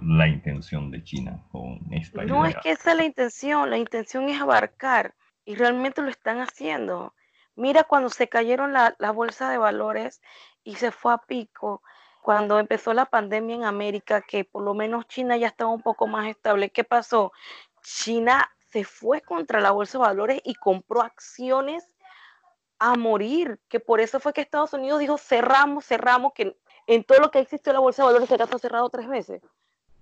la 0.02 0.28
intención 0.28 0.92
de 0.92 1.04
China 1.04 1.44
con 1.52 1.80
esta 1.92 2.24
no 2.24 2.24
idea. 2.24 2.36
No 2.36 2.46
es 2.46 2.56
que 2.58 2.72
esa 2.72 2.92
es 2.92 2.98
la 2.98 3.06
intención, 3.06 3.70
la 3.70 3.78
intención 3.78 4.30
es 4.30 4.42
abarcar 4.42 5.14
y 5.46 5.56
realmente 5.56 6.02
lo 6.02 6.10
están 6.10 6.40
haciendo. 6.40 7.14
Mira 7.56 7.84
cuando 7.84 8.10
se 8.10 8.28
cayeron 8.28 8.74
la, 8.74 8.96
la 9.00 9.12
bolsa 9.12 9.50
de 9.50 9.58
valores 9.58 10.22
y 10.64 10.76
se 10.76 10.92
fue 10.92 11.14
a 11.14 11.18
pico, 11.18 11.82
cuando 12.22 12.60
empezó 12.60 12.94
la 12.94 13.06
pandemia 13.06 13.56
en 13.56 13.64
América, 13.66 14.22
que 14.22 14.46
por 14.46 14.64
lo 14.64 14.74
menos 14.74 15.08
China 15.08 15.38
ya 15.38 15.48
estaba 15.48 15.72
un 15.72 15.82
poco 15.82 16.08
más 16.08 16.28
estable. 16.28 16.70
¿Qué 16.70 16.84
pasó? 16.84 17.32
China 17.82 18.50
se 18.72 18.84
fue 18.84 19.22
contra 19.22 19.60
la 19.60 19.72
bolsa 19.72 19.98
de 19.98 20.04
valores 20.04 20.42
y 20.44 20.56
compró 20.56 21.02
acciones 21.02 21.84
a 22.80 22.96
morir, 22.96 23.60
que 23.68 23.80
por 23.80 24.00
eso 24.00 24.20
fue 24.20 24.34
que 24.34 24.42
Estados 24.42 24.74
Unidos 24.74 25.00
dijo 25.00 25.18
cerramos, 25.18 25.86
cerramos, 25.86 26.34
que 26.34 26.58
en 26.88 27.04
todo 27.04 27.20
lo 27.20 27.32
que 27.32 27.40
existió 27.40 27.74
la 27.74 27.80
bolsa 27.80 28.02
de 28.02 28.08
valores 28.08 28.30
se 28.30 28.36
ha 28.36 28.60
cerrado 28.60 28.90
tres 28.90 29.08
veces. 29.08 29.42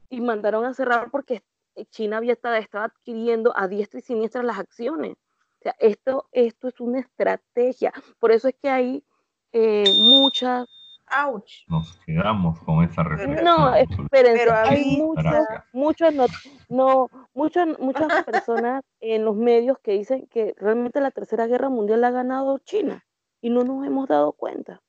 Y 0.10 0.22
mandaron 0.22 0.66
a 0.66 0.74
cerrar 0.74 1.12
porque 1.12 1.44
China 1.92 2.18
había 2.18 2.34
estado, 2.34 2.56
estaba 2.56 2.86
adquiriendo 2.86 3.54
a 3.56 3.68
diestra 3.68 4.00
y 4.00 4.04
siniestra 4.04 4.44
las 4.44 4.58
acciones. 4.58 5.18
O 5.60 5.64
sea, 5.64 5.76
esto, 5.80 6.30
esto 6.32 6.70
es 6.70 6.80
una 6.80 7.00
estrategia. 7.00 7.92
Por 8.18 8.32
eso 8.32 8.48
es 8.48 8.56
que 8.62 8.70
hay 8.70 9.04
eh, 9.52 9.94
muchas 9.98 10.68
Ouch. 11.12 11.66
Nos 11.68 11.98
quedamos 12.06 12.60
con 12.62 12.84
esa 12.84 13.04
reflexión. 13.04 13.44
No, 13.44 13.74
espérense, 13.74 14.52
hay 14.52 14.98
muchas, 14.98 15.48
muchos, 15.74 16.14
no, 16.70 17.10
muchas, 17.34 17.68
muchas 17.80 18.24
personas 18.24 18.84
en 19.00 19.26
los 19.26 19.36
medios 19.36 19.78
que 19.80 19.94
dicen 19.94 20.28
que 20.28 20.54
realmente 20.58 21.02
la 21.02 21.12
Tercera 21.12 21.48
Guerra 21.48 21.70
Mundial 21.70 22.02
la 22.02 22.08
ha 22.08 22.12
ganado 22.12 22.60
China 22.60 23.04
y 23.42 23.50
no 23.50 23.64
nos 23.64 23.86
hemos 23.86 24.08
dado 24.08 24.34
cuenta. 24.34 24.82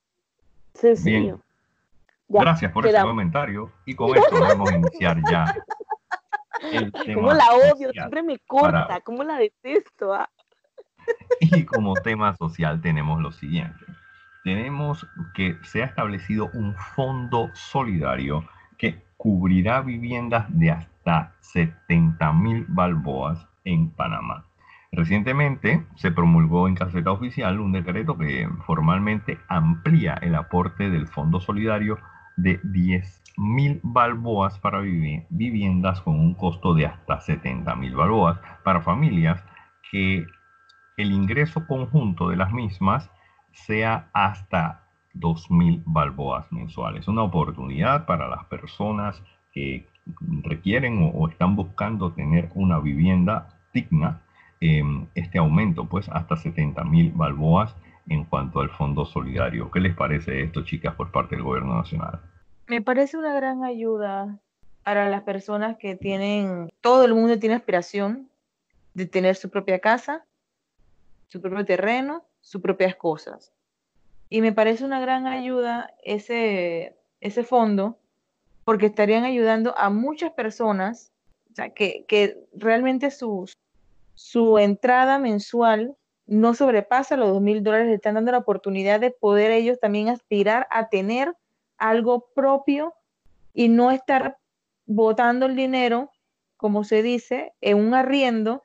Sencillo. 0.74 1.40
Gracias 2.28 2.70
por 2.72 2.86
ese 2.86 3.00
comentario 3.00 3.72
y 3.86 3.94
con 3.94 4.16
esto 4.16 4.40
vamos 4.40 4.70
a 4.70 4.76
iniciar 4.76 5.18
ya. 5.30 5.54
El 6.72 6.92
tema 6.92 7.14
¿Cómo 7.14 7.32
la 7.32 7.46
odio? 7.54 7.90
Siempre 7.90 8.22
me 8.22 8.38
corta, 8.38 9.00
¿cómo 9.00 9.24
la 9.24 9.36
detesto? 9.38 10.12
Ah. 10.14 10.28
Y 11.40 11.64
como 11.64 11.94
tema 11.94 12.36
social 12.36 12.82
tenemos 12.82 13.20
lo 13.20 13.32
siguiente 13.32 13.84
tenemos 14.44 15.06
que 15.34 15.58
se 15.62 15.82
ha 15.82 15.86
establecido 15.86 16.50
un 16.54 16.74
fondo 16.74 17.50
solidario 17.54 18.44
que 18.78 19.02
cubrirá 19.16 19.82
viviendas 19.82 20.46
de 20.48 20.70
hasta 20.70 21.34
70 21.40 22.32
mil 22.32 22.64
balboas 22.68 23.46
en 23.64 23.90
Panamá. 23.90 24.46
Recientemente 24.92 25.86
se 25.94 26.10
promulgó 26.10 26.66
en 26.66 26.74
caseta 26.74 27.12
oficial 27.12 27.60
un 27.60 27.72
decreto 27.72 28.18
que 28.18 28.48
formalmente 28.66 29.38
amplía 29.48 30.14
el 30.14 30.34
aporte 30.34 30.90
del 30.90 31.06
Fondo 31.06 31.40
Solidario 31.40 31.98
de 32.36 32.60
10 32.64 33.22
mil 33.36 33.80
balboas 33.82 34.58
para 34.58 34.80
viviendas 34.80 36.00
con 36.00 36.18
un 36.18 36.34
costo 36.34 36.74
de 36.74 36.86
hasta 36.86 37.20
70 37.20 37.74
mil 37.76 37.94
balboas 37.94 38.40
para 38.64 38.80
familias 38.80 39.42
que 39.90 40.26
el 40.96 41.12
ingreso 41.12 41.66
conjunto 41.66 42.28
de 42.28 42.36
las 42.36 42.52
mismas 42.52 43.10
sea 43.52 44.10
hasta 44.12 44.86
2 45.14 45.50
mil 45.50 45.82
balboas 45.86 46.50
mensuales. 46.52 47.08
Una 47.08 47.22
oportunidad 47.22 48.06
para 48.06 48.28
las 48.28 48.44
personas 48.46 49.22
que 49.52 49.86
requieren 50.42 51.12
o, 51.14 51.28
están 51.28 51.56
buscando 51.56 52.12
tener 52.12 52.50
una 52.54 52.78
vivienda 52.78 53.48
digna 53.72 54.22
Em, 54.62 55.06
este 55.14 55.38
aumento, 55.38 55.88
pues 55.88 56.06
hasta 56.10 56.36
70 56.36 56.84
mil 56.84 57.12
balboas 57.12 57.74
en 58.08 58.24
cuanto 58.26 58.60
al 58.60 58.68
fondo 58.68 59.06
solidario. 59.06 59.70
¿Qué 59.70 59.80
les 59.80 59.96
parece 59.96 60.42
esto, 60.42 60.62
chicas, 60.64 60.94
por 60.96 61.10
parte 61.10 61.34
del 61.34 61.44
gobierno 61.44 61.76
nacional? 61.76 62.20
Me 62.66 62.82
parece 62.82 63.16
una 63.16 63.32
gran 63.32 63.64
ayuda 63.64 64.38
para 64.82 65.08
las 65.08 65.22
personas 65.22 65.78
que 65.78 65.96
tienen, 65.96 66.68
todo 66.82 67.06
el 67.06 67.14
mundo 67.14 67.38
tiene 67.38 67.54
aspiración 67.54 68.28
de 68.92 69.06
tener 69.06 69.34
su 69.34 69.48
propia 69.48 69.78
casa, 69.78 70.26
su 71.28 71.40
propio 71.40 71.64
terreno, 71.64 72.24
sus 72.40 72.60
propias 72.60 72.96
cosas. 72.96 73.52
Y 74.28 74.40
me 74.40 74.52
parece 74.52 74.84
una 74.84 75.00
gran 75.00 75.26
ayuda 75.26 75.92
ese, 76.04 76.96
ese 77.20 77.42
fondo 77.42 77.98
porque 78.64 78.86
estarían 78.86 79.24
ayudando 79.24 79.76
a 79.76 79.90
muchas 79.90 80.32
personas 80.32 81.12
o 81.50 81.54
sea, 81.54 81.70
que, 81.70 82.04
que 82.06 82.38
realmente 82.54 83.10
sus, 83.10 83.56
su 84.14 84.58
entrada 84.58 85.18
mensual 85.18 85.96
no 86.26 86.54
sobrepasa 86.54 87.16
los 87.16 87.30
dos 87.30 87.42
mil 87.42 87.64
dólares, 87.64 87.88
le 87.88 87.94
están 87.94 88.14
dando 88.14 88.32
la 88.32 88.38
oportunidad 88.38 89.00
de 89.00 89.10
poder 89.10 89.50
ellos 89.50 89.80
también 89.80 90.08
aspirar 90.08 90.68
a 90.70 90.88
tener 90.88 91.34
algo 91.76 92.28
propio 92.34 92.94
y 93.52 93.68
no 93.68 93.90
estar 93.90 94.38
botando 94.86 95.46
el 95.46 95.56
dinero, 95.56 96.12
como 96.56 96.84
se 96.84 97.02
dice, 97.02 97.52
en 97.60 97.78
un 97.78 97.94
arriendo, 97.94 98.62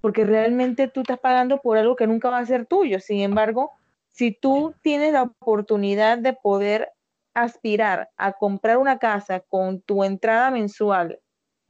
porque 0.00 0.24
realmente 0.24 0.88
tú 0.88 1.00
estás 1.00 1.18
pagando 1.18 1.60
por 1.60 1.76
algo 1.76 1.96
que 1.96 2.06
nunca 2.06 2.30
va 2.30 2.38
a 2.38 2.46
ser 2.46 2.66
tuyo. 2.66 3.00
Sin 3.00 3.20
embargo, 3.20 3.72
si 4.10 4.32
tú 4.32 4.74
tienes 4.82 5.12
la 5.12 5.22
oportunidad 5.22 6.18
de 6.18 6.32
poder 6.32 6.90
aspirar 7.34 8.10
a 8.16 8.32
comprar 8.32 8.78
una 8.78 8.98
casa 8.98 9.40
con 9.40 9.80
tu 9.82 10.04
entrada 10.04 10.50
mensual 10.50 11.20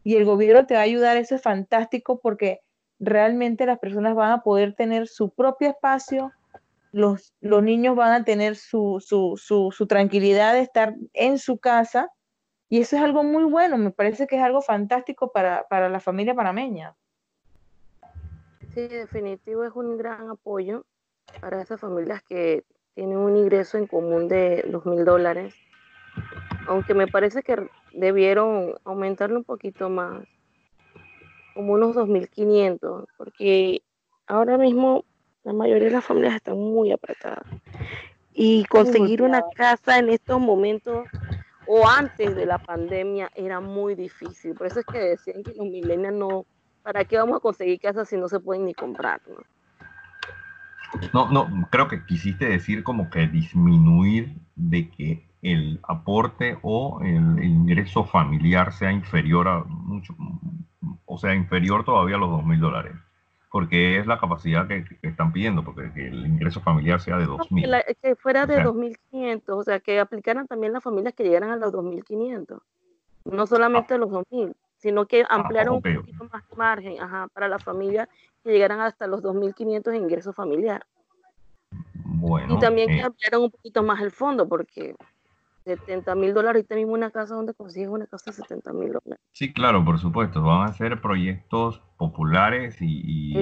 y 0.02 0.16
el 0.16 0.24
gobierno 0.24 0.66
te 0.66 0.74
va 0.74 0.80
a 0.80 0.84
ayudar, 0.84 1.16
eso 1.16 1.34
es 1.34 1.42
fantástico 1.42 2.20
porque 2.20 2.60
realmente 2.98 3.66
las 3.66 3.78
personas 3.78 4.14
van 4.14 4.32
a 4.32 4.42
poder 4.42 4.74
tener 4.74 5.08
su 5.08 5.30
propio 5.30 5.68
espacio, 5.70 6.32
los, 6.92 7.34
los 7.40 7.62
niños 7.62 7.96
van 7.96 8.12
a 8.12 8.24
tener 8.24 8.56
su, 8.56 8.98
su, 9.00 9.86
tranquilidad 9.86 10.54
de 10.54 10.60
estar 10.60 10.94
en 11.12 11.38
su 11.38 11.58
casa 11.58 12.10
y 12.70 12.80
eso 12.80 12.96
es 12.96 13.02
algo 13.02 13.22
muy 13.22 13.44
bueno, 13.44 13.76
me 13.78 13.90
parece 13.90 14.26
que 14.26 14.36
es 14.36 14.42
algo 14.42 14.62
fantástico 14.62 15.32
para, 15.32 15.66
para 15.68 15.88
la 15.88 16.00
familia 16.00 16.34
panameña. 16.34 16.96
Sí, 18.74 18.86
definitivo 18.88 19.64
es 19.64 19.72
un 19.74 19.96
gran 19.96 20.30
apoyo 20.30 20.84
para 21.40 21.62
esas 21.62 21.80
familias 21.80 22.22
que 22.22 22.64
tienen 22.94 23.18
un 23.18 23.36
ingreso 23.36 23.78
en 23.78 23.86
común 23.86 24.28
de 24.28 24.64
los 24.68 24.84
mil 24.84 25.04
dólares, 25.04 25.54
aunque 26.66 26.94
me 26.94 27.06
parece 27.06 27.42
que 27.42 27.68
debieron 27.92 28.74
aumentarlo 28.84 29.38
un 29.38 29.44
poquito 29.44 29.88
más 29.88 30.24
como 31.54 31.74
unos 31.74 31.96
2.500, 31.96 33.06
porque 33.16 33.82
ahora 34.26 34.58
mismo 34.58 35.04
la 35.44 35.52
mayoría 35.52 35.88
de 35.88 35.94
las 35.94 36.04
familias 36.04 36.36
están 36.36 36.58
muy 36.58 36.92
apretadas. 36.92 37.44
Y 38.32 38.64
conseguir 38.66 39.22
una 39.22 39.42
casa 39.56 39.98
en 39.98 40.10
estos 40.10 40.38
momentos 40.38 41.08
o 41.66 41.86
antes 41.88 42.36
de 42.36 42.46
la 42.46 42.58
pandemia 42.58 43.30
era 43.34 43.60
muy 43.60 43.94
difícil. 43.94 44.54
Por 44.54 44.68
eso 44.68 44.80
es 44.80 44.86
que 44.86 44.98
decían 44.98 45.42
que 45.42 45.54
los 45.54 45.66
millennials 45.66 46.16
no, 46.16 46.46
¿para 46.88 47.04
qué 47.04 47.18
vamos 47.18 47.36
a 47.36 47.40
conseguir 47.40 47.78
casas 47.78 48.08
si 48.08 48.16
no 48.16 48.28
se 48.28 48.40
pueden 48.40 48.64
ni 48.64 48.72
comprar? 48.72 49.20
No, 51.12 51.30
no, 51.30 51.46
creo 51.70 51.86
que 51.86 52.02
quisiste 52.06 52.46
decir 52.46 52.82
como 52.82 53.10
que 53.10 53.26
disminuir 53.26 54.38
de 54.56 54.88
que 54.88 55.28
el 55.42 55.80
aporte 55.82 56.58
o 56.62 57.00
el 57.02 57.44
ingreso 57.44 58.04
familiar 58.04 58.72
sea 58.72 58.90
inferior 58.90 59.48
a 59.48 59.64
mucho, 59.64 60.16
o 61.04 61.18
sea, 61.18 61.34
inferior 61.34 61.84
todavía 61.84 62.16
a 62.16 62.20
los 62.20 62.30
dos 62.30 62.46
mil 62.46 62.58
dólares, 62.58 62.94
porque 63.52 63.98
es 63.98 64.06
la 64.06 64.18
capacidad 64.18 64.66
que, 64.66 64.86
están 65.02 65.34
pidiendo, 65.34 65.62
porque 65.62 65.92
que 65.92 66.06
el 66.06 66.24
ingreso 66.24 66.62
familiar 66.62 67.02
sea 67.02 67.18
de 67.18 67.26
dos 67.26 67.52
mil. 67.52 67.70
que, 68.00 68.16
fuera 68.16 68.46
de 68.46 68.62
dos 68.62 68.74
mil 68.74 68.96
quinientos, 69.10 69.58
o 69.58 69.62
sea, 69.62 69.78
que 69.78 70.00
aplicaran 70.00 70.46
también 70.46 70.72
las 70.72 70.82
familias 70.82 71.12
que 71.12 71.24
llegaran 71.24 71.50
a 71.50 71.56
los 71.56 71.70
dos 71.70 71.84
mil 71.84 72.02
quinientos, 72.02 72.62
no 73.26 73.46
solamente 73.46 73.92
ah. 73.92 73.98
los 73.98 74.10
dos 74.10 74.24
mil, 74.30 74.56
sino 74.78 75.06
que 75.06 75.22
ah, 75.22 75.26
ampliaron 75.36 75.76
un 75.76 75.82
poquito 75.82 76.24
más 76.32 76.42
margen 76.56 77.00
ajá, 77.00 77.28
para 77.34 77.48
las 77.48 77.62
familias 77.62 78.08
que 78.42 78.50
llegaran 78.50 78.80
hasta 78.80 79.06
los 79.06 79.22
2.500 79.22 79.88
en 79.88 80.02
ingreso 80.02 80.32
familiar. 80.32 80.84
Bueno, 82.04 82.54
y 82.54 82.58
también 82.58 82.88
que 82.88 82.98
eh. 82.98 83.02
ampliaron 83.02 83.42
un 83.42 83.50
poquito 83.50 83.82
más 83.82 84.00
el 84.00 84.10
fondo, 84.10 84.48
porque 84.48 84.94
70 85.76 86.14
mil 86.14 86.34
dólares. 86.34 86.60
Ahorita 86.60 86.74
mismo 86.74 86.92
una 86.92 87.10
casa 87.10 87.34
donde 87.34 87.54
consigues 87.54 87.88
una 87.88 88.06
casa 88.06 88.30
de 88.30 88.36
70 88.36 88.72
mil 88.72 88.88
dólares. 88.88 89.18
Sí, 89.32 89.52
claro, 89.52 89.84
por 89.84 89.98
supuesto. 89.98 90.42
Van 90.42 90.68
a 90.68 90.72
ser 90.72 91.00
proyectos 91.00 91.82
populares 91.96 92.76
y, 92.80 93.34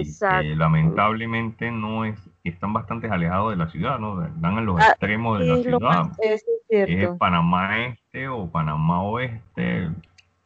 lamentablemente 0.57 1.71
no 1.71 2.05
es, 2.05 2.19
están 2.43 2.73
bastante 2.73 3.09
alejados 3.09 3.51
de 3.51 3.57
la 3.57 3.69
ciudad, 3.69 3.99
¿no? 3.99 4.25
Están 4.25 4.59
en 4.59 4.67
los 4.67 4.81
ah, 4.81 4.89
extremos 4.89 5.39
de 5.39 5.47
la 5.47 5.57
ciudad. 5.63 6.13
Es, 6.19 6.45
es 6.69 7.09
Panamá 7.19 7.87
Este 7.87 8.29
o 8.29 8.51
Panamá 8.51 9.03
Oeste. 9.03 9.91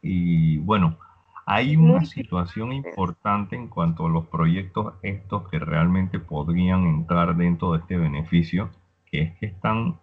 Y 0.01 0.57
bueno, 0.59 0.97
hay 1.45 1.75
una 1.75 2.05
situación 2.05 2.71
importante 2.71 3.55
en 3.55 3.67
cuanto 3.67 4.05
a 4.05 4.09
los 4.09 4.27
proyectos 4.27 4.93
estos 5.01 5.49
que 5.49 5.59
realmente 5.59 6.19
podrían 6.19 6.85
entrar 6.87 7.35
dentro 7.35 7.73
de 7.73 7.79
este 7.79 7.97
beneficio, 7.97 8.69
que 9.05 9.21
es 9.21 9.37
que 9.37 9.47
están 9.47 9.99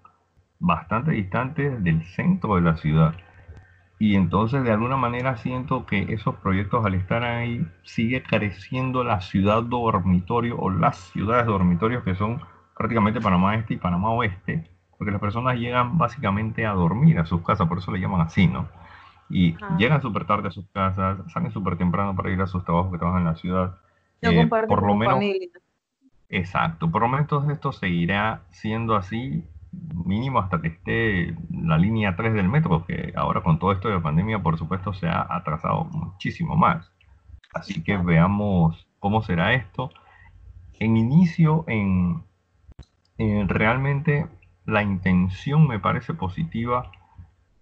bastante 0.58 1.12
distantes 1.12 1.82
del 1.82 2.04
centro 2.04 2.56
de 2.56 2.60
la 2.62 2.76
ciudad. 2.76 3.14
Y 4.00 4.14
entonces 4.14 4.62
de 4.62 4.72
alguna 4.72 4.96
manera 4.96 5.36
siento 5.36 5.86
que 5.86 6.12
esos 6.12 6.36
proyectos 6.36 6.84
al 6.84 6.94
estar 6.94 7.24
ahí 7.24 7.66
sigue 7.82 8.22
creciendo 8.22 9.02
la 9.02 9.20
ciudad 9.20 9.62
dormitorio 9.62 10.56
o 10.58 10.70
las 10.70 10.96
ciudades 10.98 11.46
dormitorios 11.46 12.04
que 12.04 12.14
son 12.14 12.40
prácticamente 12.76 13.20
Panamá 13.20 13.56
Este 13.56 13.74
y 13.74 13.76
Panamá 13.78 14.10
Oeste, 14.10 14.70
porque 14.96 15.10
las 15.10 15.20
personas 15.20 15.56
llegan 15.56 15.98
básicamente 15.98 16.64
a 16.64 16.72
dormir 16.72 17.18
a 17.18 17.26
sus 17.26 17.42
casas, 17.42 17.66
por 17.68 17.78
eso 17.78 17.90
le 17.90 18.00
llaman 18.00 18.20
así, 18.20 18.46
¿no? 18.46 18.68
Y 19.30 19.56
llegan 19.76 20.00
súper 20.00 20.26
tarde 20.26 20.48
a 20.48 20.50
sus 20.50 20.66
casas, 20.68 21.18
salen 21.32 21.52
súper 21.52 21.76
temprano 21.76 22.16
para 22.16 22.30
ir 22.30 22.40
a 22.40 22.46
sus 22.46 22.64
trabajos 22.64 22.92
que 22.92 22.98
trabajan 22.98 23.22
en 23.22 23.28
la 23.28 23.36
ciudad. 23.36 23.78
Eh, 24.22 24.46
por 24.46 24.86
lo 24.86 24.94
menos, 24.96 25.22
Exacto, 26.30 26.90
por 26.90 27.02
lo 27.02 27.08
menos 27.08 27.48
esto 27.50 27.72
seguirá 27.72 28.42
siendo 28.50 28.96
así 28.96 29.44
mínimo 30.04 30.38
hasta 30.38 30.60
que 30.60 30.68
esté 30.68 31.36
la 31.50 31.78
línea 31.78 32.16
3 32.16 32.34
del 32.34 32.48
metro, 32.48 32.84
que 32.84 33.12
ahora 33.16 33.42
con 33.42 33.58
todo 33.58 33.72
esto 33.72 33.88
de 33.88 33.94
la 33.94 34.02
pandemia, 34.02 34.42
por 34.42 34.58
supuesto, 34.58 34.92
se 34.92 35.08
ha 35.08 35.26
atrasado 35.28 35.84
muchísimo 35.84 36.56
más. 36.56 36.90
Así 37.54 37.82
que 37.82 37.96
veamos 37.96 38.86
cómo 38.98 39.22
será 39.22 39.54
esto. 39.54 39.90
En 40.78 40.96
inicio, 40.96 41.64
en, 41.66 42.24
realmente 43.48 44.26
la 44.64 44.82
intención 44.82 45.66
me 45.66 45.80
parece 45.80 46.14
positiva 46.14 46.92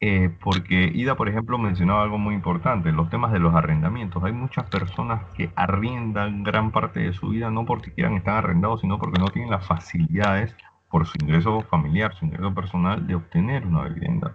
eh, 0.00 0.30
porque 0.42 0.90
Ida, 0.94 1.16
por 1.16 1.28
ejemplo, 1.28 1.56
mencionaba 1.59 2.02
algo 2.02 2.18
muy 2.18 2.35
importante, 2.35 2.92
los 2.92 3.09
temas 3.09 3.32
de 3.32 3.38
los 3.38 3.54
arrendamientos. 3.54 4.22
Hay 4.24 4.32
muchas 4.32 4.68
personas 4.68 5.22
que 5.35 5.50
arriendan 5.56 6.42
gran 6.42 6.70
parte 6.70 7.00
de 7.00 7.12
su 7.14 7.30
vida 7.30 7.50
no 7.50 7.64
porque 7.64 7.92
quieran 7.92 8.14
estar 8.14 8.35
arrendados, 8.35 8.82
sino 8.82 8.98
porque 8.98 9.18
no 9.18 9.28
tienen 9.28 9.50
las 9.50 9.66
facilidades 9.66 10.54
por 10.90 11.06
su 11.06 11.14
ingreso 11.20 11.62
familiar, 11.62 12.14
su 12.14 12.26
ingreso 12.26 12.54
personal, 12.54 13.06
de 13.06 13.14
obtener 13.14 13.66
una 13.66 13.88
vivienda. 13.88 14.35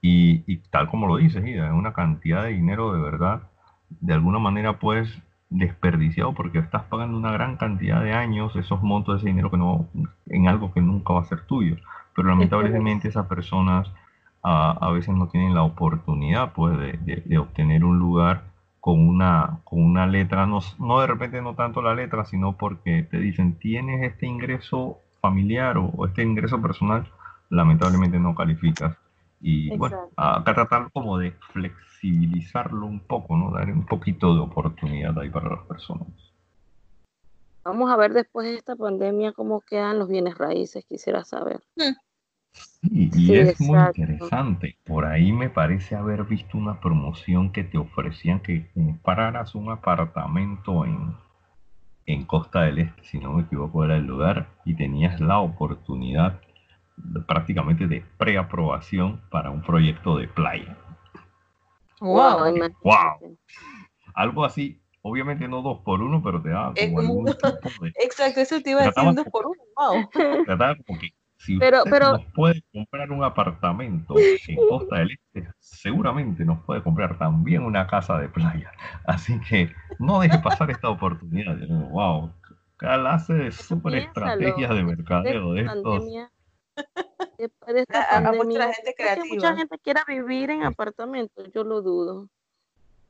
Y, 0.00 0.58
tal 0.70 0.88
como 0.88 1.06
lo 1.06 1.16
dices, 1.16 1.46
Ida, 1.46 1.68
es 1.68 1.72
una 1.72 1.94
cantidad 1.94 2.42
de 2.44 2.50
dinero 2.50 2.92
de 2.92 3.00
verdad, 3.00 3.48
de 3.88 4.12
alguna 4.14 4.38
manera 4.38 4.78
pues 4.78 5.22
desperdiciado 5.50 6.34
porque 6.34 6.58
estás 6.58 6.82
pagando 6.84 7.16
una 7.16 7.32
gran 7.32 7.56
cantidad 7.56 8.02
de 8.02 8.12
años 8.12 8.54
esos 8.56 8.82
montos 8.82 9.14
de 9.14 9.18
ese 9.20 9.28
dinero 9.28 9.50
que 9.50 9.56
no, 9.56 9.88
en 10.26 10.48
algo 10.48 10.72
que 10.74 10.80
nunca 10.82 11.14
va 11.14 11.20
a 11.20 11.24
ser 11.24 11.42
tuyo. 11.46 11.76
Pero 12.14 12.28
lamentablemente 12.28 13.08
esas 13.08 13.26
personas 13.26 13.90
a, 14.44 14.90
veces 14.90 15.14
no 15.14 15.28
tienen 15.28 15.54
la 15.54 15.62
oportunidad 15.62 16.52
pues 16.52 16.78
de, 16.78 17.22
de, 17.24 17.38
obtener 17.38 17.82
un 17.82 17.98
lugar 17.98 18.44
con 18.78 19.00
una, 19.00 19.60
con 19.64 19.82
una 19.82 20.06
letra, 20.06 20.46
no, 20.46 20.60
no 20.78 21.00
de 21.00 21.06
repente 21.06 21.40
no 21.40 21.54
tanto 21.54 21.80
la 21.80 21.94
letra, 21.94 22.26
sino 22.26 22.58
porque 22.58 23.02
te 23.02 23.18
dicen 23.18 23.58
tienes 23.58 24.02
este 24.02 24.26
ingreso 24.26 24.98
familiar 25.22 25.78
o, 25.78 26.06
este 26.06 26.22
ingreso 26.22 26.60
personal, 26.60 27.10
lamentablemente 27.48 28.18
no 28.18 28.34
calificas. 28.34 28.94
Y 29.40 29.74
bueno, 29.76 30.10
acá 30.16 30.54
tratar 30.54 30.92
como 30.92 31.16
de 31.18 31.32
flexibilizarlo 31.52 32.86
un 32.86 33.00
poco, 33.00 33.36
¿no? 33.36 33.50
Dar 33.50 33.70
un 33.70 33.86
poquito 33.86 34.34
de 34.34 34.40
oportunidad 34.40 35.18
ahí 35.18 35.30
para 35.30 35.50
las 35.50 35.64
personas. 35.66 36.08
Vamos 37.64 37.90
a 37.90 37.96
ver 37.96 38.12
después 38.12 38.46
de 38.46 38.56
esta 38.56 38.76
pandemia 38.76 39.32
cómo 39.32 39.62
quedan 39.62 39.98
los 39.98 40.08
bienes 40.08 40.36
raíces, 40.36 40.84
quisiera 40.86 41.24
saber. 41.24 41.62
Hmm. 41.76 41.94
Sí, 42.54 43.10
y 43.14 43.34
es 43.34 43.60
muy 43.60 43.78
interesante. 43.78 44.76
Por 44.84 45.04
ahí 45.04 45.32
me 45.32 45.50
parece 45.50 45.96
haber 45.96 46.24
visto 46.24 46.56
una 46.56 46.80
promoción 46.80 47.50
que 47.50 47.64
te 47.64 47.78
ofrecían 47.78 48.40
que 48.40 48.70
compraras 48.72 49.54
un 49.54 49.70
apartamento 49.70 50.84
en, 50.84 51.16
en 52.06 52.24
Costa 52.24 52.62
del 52.62 52.78
Este, 52.78 53.04
si 53.04 53.18
no 53.18 53.32
me 53.32 53.42
equivoco 53.42 53.84
era 53.84 53.96
el 53.96 54.06
lugar, 54.06 54.48
y 54.64 54.74
tenías 54.74 55.20
la 55.20 55.38
oportunidad 55.38 56.40
prácticamente 57.26 57.88
de 57.88 58.04
preaprobación 58.18 59.20
para 59.30 59.50
un 59.50 59.62
proyecto 59.62 60.16
de 60.16 60.28
playa. 60.28 60.76
Wow, 62.00 62.54
wow. 62.82 63.36
Algo 64.14 64.44
así 64.44 64.78
Obviamente 65.06 65.46
no 65.46 65.60
dos 65.60 65.80
por 65.84 66.00
uno, 66.00 66.22
pero 66.22 66.40
te 66.40 66.48
da 66.48 66.72
como 66.94 67.26
Exacto, 68.02 68.40
eso 68.40 68.58
te 68.62 68.70
iba 68.70 68.80
a 68.80 68.86
decir 68.86 69.14
dos 69.14 69.26
por 69.30 69.44
uno. 69.44 69.60
Wow. 69.76 70.44
Trataba 70.46 70.76
como 70.76 70.98
que 70.98 71.10
si 71.44 71.58
pero, 71.58 71.78
usted 71.78 71.90
pero... 71.90 72.12
nos 72.12 72.24
puede 72.32 72.62
comprar 72.72 73.10
un 73.10 73.22
apartamento 73.22 74.14
en 74.18 74.56
Costa 74.68 74.96
del 74.96 75.10
Este, 75.12 75.52
seguramente 75.58 76.44
nos 76.44 76.64
puede 76.64 76.82
comprar 76.82 77.18
también 77.18 77.62
una 77.62 77.86
casa 77.86 78.18
de 78.18 78.28
playa. 78.28 78.72
Así 79.06 79.38
que 79.40 79.70
no 79.98 80.20
deje 80.20 80.38
pasar 80.38 80.70
esta 80.70 80.88
oportunidad. 80.88 81.56
Wow, 81.68 82.32
clase 82.76 83.34
de 83.34 83.52
super 83.52 83.94
estrategias 83.94 84.70
de 84.74 84.82
mercadeo 84.82 85.52
de 85.52 85.62
estos. 85.62 86.04
Después 87.38 87.74
de 87.74 87.80
esta 87.80 88.08
pandemia, 88.10 88.72
gente 88.72 88.94
creativa. 88.96 89.26
mucha 89.28 89.56
gente 89.56 89.78
quiera 89.78 90.04
vivir 90.08 90.50
en 90.50 90.64
apartamentos, 90.64 91.50
yo 91.52 91.62
lo 91.62 91.82
dudo. 91.82 92.28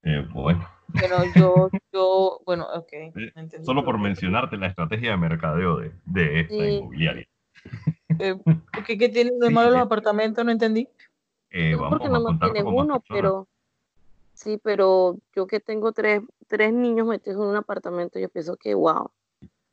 Eh, 0.02 0.26
bueno. 0.32 0.68
Pero 0.92 1.16
yo, 1.34 1.70
yo, 1.92 2.40
bueno, 2.44 2.66
ok. 2.74 2.92
Solo 3.64 3.84
por 3.84 3.98
mencionarte 3.98 4.56
la 4.56 4.66
estrategia 4.66 5.12
de 5.12 5.16
mercadeo 5.16 5.78
de, 5.78 5.92
de 6.04 6.40
esta 6.40 6.54
inmobiliaria. 6.54 7.26
Eh, 8.18 8.36
¿qué, 8.86 8.98
¿Qué 8.98 9.08
tienen 9.08 9.38
de 9.38 9.50
malo 9.50 9.70
los 9.70 9.80
apartamentos? 9.80 10.44
No 10.44 10.50
entendí. 10.50 10.88
Eh, 11.50 11.74
vamos 11.74 11.90
porque 11.90 12.08
no 12.08 12.20
más 12.20 12.40
tienes 12.40 12.64
uno, 12.66 13.02
pero 13.08 13.46
sí, 14.32 14.60
pero 14.62 15.16
yo 15.34 15.46
que 15.46 15.60
tengo 15.60 15.92
tres, 15.92 16.22
tres 16.48 16.72
niños 16.72 17.06
metidos 17.06 17.42
en 17.42 17.48
un 17.50 17.56
apartamento, 17.56 18.18
yo 18.18 18.28
pienso 18.28 18.56
que 18.56 18.74
wow. 18.74 19.10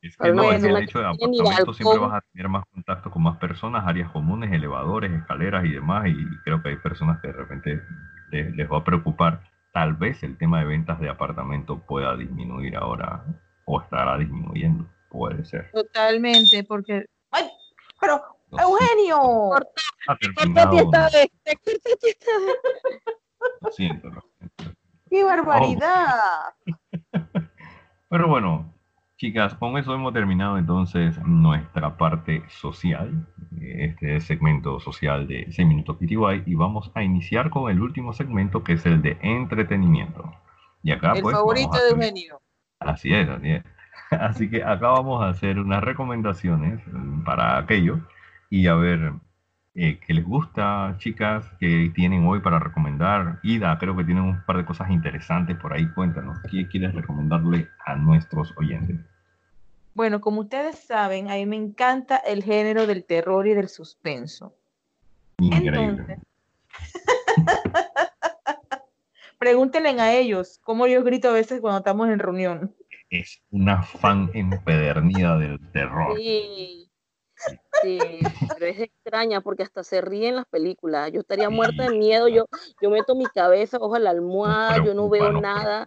Es 0.00 0.16
que 0.16 0.32
no, 0.32 0.50
es 0.50 0.62
el 0.64 0.76
hecho 0.76 0.98
de 0.98 1.06
apartamento 1.06 1.74
siempre 1.74 1.98
vas 1.98 2.14
a 2.14 2.20
tener 2.32 2.48
más 2.48 2.64
contacto 2.72 3.10
con 3.10 3.22
más 3.22 3.38
personas, 3.38 3.86
áreas 3.86 4.10
comunes, 4.10 4.52
elevadores, 4.52 5.12
escaleras 5.12 5.64
y 5.64 5.70
demás, 5.70 6.08
y 6.08 6.16
creo 6.44 6.62
que 6.62 6.70
hay 6.70 6.76
personas 6.76 7.20
que 7.20 7.28
de 7.28 7.34
repente 7.34 7.80
les, 8.30 8.54
les 8.56 8.70
va 8.70 8.78
a 8.78 8.84
preocupar 8.84 9.42
tal 9.72 9.94
vez 9.94 10.22
el 10.22 10.36
tema 10.36 10.60
de 10.60 10.66
ventas 10.66 11.00
de 11.00 11.08
apartamento 11.08 11.80
pueda 11.80 12.16
disminuir 12.16 12.76
ahora 12.76 13.24
o 13.64 13.80
estará 13.80 14.18
disminuyendo, 14.18 14.88
puede 15.10 15.44
ser. 15.44 15.70
Totalmente, 15.72 16.64
porque... 16.64 17.06
Pero, 18.02 18.20
Eugenio. 18.50 19.52
Lo 23.60 23.70
siento, 23.70 24.08
lo 24.08 24.20
siento. 24.36 24.78
¡Qué 25.08 25.24
barbaridad! 25.24 26.52
Pero 28.08 28.28
bueno, 28.28 28.74
Chicas, 29.22 29.54
con 29.54 29.78
eso 29.78 29.94
hemos 29.94 30.12
terminado 30.12 30.58
entonces 30.58 31.16
nuestra 31.24 31.96
parte 31.96 32.42
social, 32.48 33.24
este 33.60 34.20
segmento 34.20 34.80
social 34.80 35.28
de 35.28 35.46
6 35.48 35.68
minutos 35.68 35.96
PTY, 35.98 36.42
y 36.44 36.56
vamos 36.56 36.90
a 36.96 37.04
iniciar 37.04 37.48
con 37.48 37.70
el 37.70 37.80
último 37.80 38.12
segmento 38.14 38.64
que 38.64 38.72
es 38.72 38.84
el 38.84 39.00
de 39.00 39.18
entretenimiento. 39.22 40.28
Y 40.82 40.90
acá, 40.90 41.12
el 41.12 41.22
pues, 41.22 41.36
favorito 41.36 41.78
de 41.78 41.90
Eugenio. 41.90 42.40
Así 42.80 43.14
es, 43.14 43.28
así 43.28 43.52
es. 43.52 43.64
Así 44.10 44.48
que 44.50 44.62
acá 44.62 44.88
vamos 44.88 45.22
a 45.22 45.28
hacer 45.28 45.58
unas 45.58 45.82
recomendaciones 45.82 46.80
para 47.24 47.58
aquello 47.58 48.00
y 48.50 48.66
a 48.66 48.74
ver 48.74 49.12
eh, 49.74 49.98
qué 50.06 50.14
les 50.14 50.24
gusta, 50.24 50.96
chicas, 50.98 51.46
qué 51.58 51.90
tienen 51.94 52.26
hoy 52.26 52.40
para 52.40 52.58
recomendar. 52.58 53.40
Ida, 53.42 53.78
creo 53.78 53.96
que 53.96 54.04
tienen 54.04 54.24
un 54.24 54.44
par 54.44 54.58
de 54.58 54.64
cosas 54.64 54.90
interesantes 54.90 55.56
por 55.56 55.72
ahí. 55.72 55.88
Cuéntanos, 55.94 56.38
¿qué 56.50 56.68
quieres 56.68 56.94
recomendarle 56.94 57.68
a 57.86 57.96
nuestros 57.96 58.52
oyentes? 58.56 58.96
Bueno, 59.94 60.20
como 60.20 60.42
ustedes 60.42 60.78
saben, 60.78 61.30
a 61.30 61.34
mí 61.34 61.46
me 61.46 61.56
encanta 61.56 62.16
el 62.16 62.42
género 62.42 62.86
del 62.86 63.04
terror 63.04 63.46
y 63.46 63.54
del 63.54 63.68
suspenso. 63.68 64.54
Increíble. 65.38 66.18
pregúntenle 69.42 70.00
a 70.00 70.14
ellos 70.14 70.60
cómo 70.62 70.86
yo 70.86 71.02
grito 71.02 71.28
a 71.28 71.32
veces 71.32 71.60
cuando 71.60 71.78
estamos 71.78 72.08
en 72.08 72.20
reunión. 72.20 72.72
Es 73.12 73.42
una 73.50 73.82
fan 73.82 74.30
empedernida 74.32 75.36
del 75.36 75.60
terror. 75.70 76.16
Sí, 76.16 76.90
sí, 77.82 77.98
pero 78.54 78.64
es 78.64 78.80
extraña 78.80 79.42
porque 79.42 79.64
hasta 79.64 79.84
se 79.84 80.00
ríe 80.00 80.30
en 80.30 80.36
las 80.36 80.46
películas. 80.46 81.12
Yo 81.12 81.20
estaría 81.20 81.50
muerta 81.50 81.90
de 81.90 81.98
miedo, 81.98 82.26
yo, 82.28 82.46
yo 82.80 82.88
meto 82.88 83.14
mi 83.14 83.26
cabeza 83.26 83.76
ojo 83.78 83.96
a 83.96 83.98
la 83.98 84.08
almohada, 84.08 84.82
yo 84.82 84.94
no 84.94 85.10
veo 85.10 85.30
nada. 85.30 85.86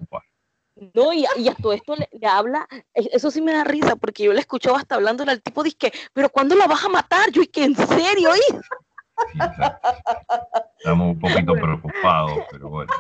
No, 0.94 1.14
y, 1.14 1.26
y, 1.38 1.50
a 1.50 1.56
todo 1.56 1.74
esto 1.74 1.96
le, 1.96 2.08
habla, 2.28 2.68
eso 2.94 3.32
sí 3.32 3.42
me 3.42 3.54
da 3.54 3.64
risa, 3.64 3.96
porque 3.96 4.26
yo 4.26 4.32
le 4.32 4.42
escuchaba 4.42 4.78
hasta 4.78 4.94
hablándole 4.94 5.32
al 5.32 5.42
tipo, 5.42 5.64
dice, 5.64 5.92
pero 6.14 6.30
¿cuándo 6.30 6.54
la 6.54 6.68
vas 6.68 6.86
a 6.86 6.90
matar? 6.90 7.32
Yo, 7.32 7.42
y 7.42 7.48
que 7.48 7.64
en 7.64 7.76
serio, 7.76 8.30
¿y? 8.36 8.56
Estamos 10.78 11.08
un 11.16 11.20
poquito 11.20 11.54
preocupados, 11.60 12.40
pero 12.52 12.70
bueno. 12.70 12.94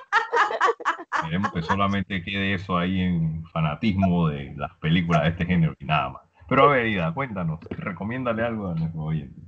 Queremos 1.24 1.52
que 1.52 1.62
solamente 1.62 2.24
quede 2.24 2.54
eso 2.54 2.78
ahí 2.78 3.02
en 3.02 3.46
fanatismo 3.48 4.28
de 4.28 4.54
las 4.56 4.74
películas 4.78 5.24
de 5.24 5.30
este 5.30 5.46
género 5.46 5.74
y 5.80 5.86
nada 5.86 6.10
más. 6.10 6.22
Pero 6.48 6.66
a 6.66 6.74
ver, 6.74 6.86
Ida, 6.88 7.14
cuéntanos, 7.14 7.60
recomiéndale 7.70 8.44
algo 8.44 8.70
a 8.70 8.76
nuestro 8.76 9.02
oyente. 9.02 9.42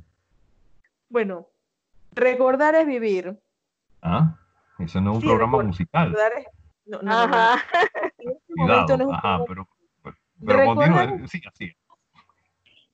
Bueno, 1.10 1.48
recordar 2.12 2.76
es 2.76 2.88
vivir. 2.88 3.40
Ah, 4.02 4.38
eso 4.80 5.02
no 5.02 5.12
es 5.12 5.18
un 5.18 5.24
programa 5.24 5.64
musical. 5.64 6.16
No, 6.86 7.02
no, 7.02 7.12
ajá. 7.12 7.64
Cuidado, 8.48 9.14
ajá, 9.14 9.40
pero, 9.48 9.68
pero, 10.46 10.66
continúa, 10.66 11.28
sí, 11.28 11.42
así. 11.48 11.76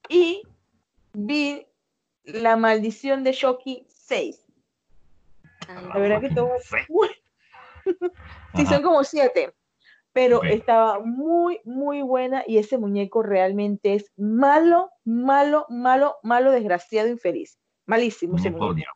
Y 0.10 0.44
vi 1.14 1.66
La 2.24 2.58
Maldición 2.58 3.24
de 3.24 3.32
Shoki 3.32 3.86
6. 3.88 4.46
La 5.68 6.00
verdad 6.00 6.20
que 6.20 6.30
todo 6.30 6.50
sí, 8.56 8.66
son 8.66 8.82
como 8.82 9.04
siete. 9.04 9.54
Pero 10.12 10.44
estaba 10.44 11.00
muy, 11.00 11.60
muy 11.66 12.04
buena 12.04 12.44
y 12.46 12.60
ese 12.60 12.78
muñeco 12.78 13.24
realmente 13.24 13.96
es 13.96 14.12
malo, 14.16 14.92
malo, 15.04 15.66
malo, 15.70 16.18
malo, 16.22 16.52
desgraciado, 16.52 17.08
infeliz. 17.08 17.58
Malísimo 17.88 18.38
ese 18.38 18.52
muñeco. 18.52 18.92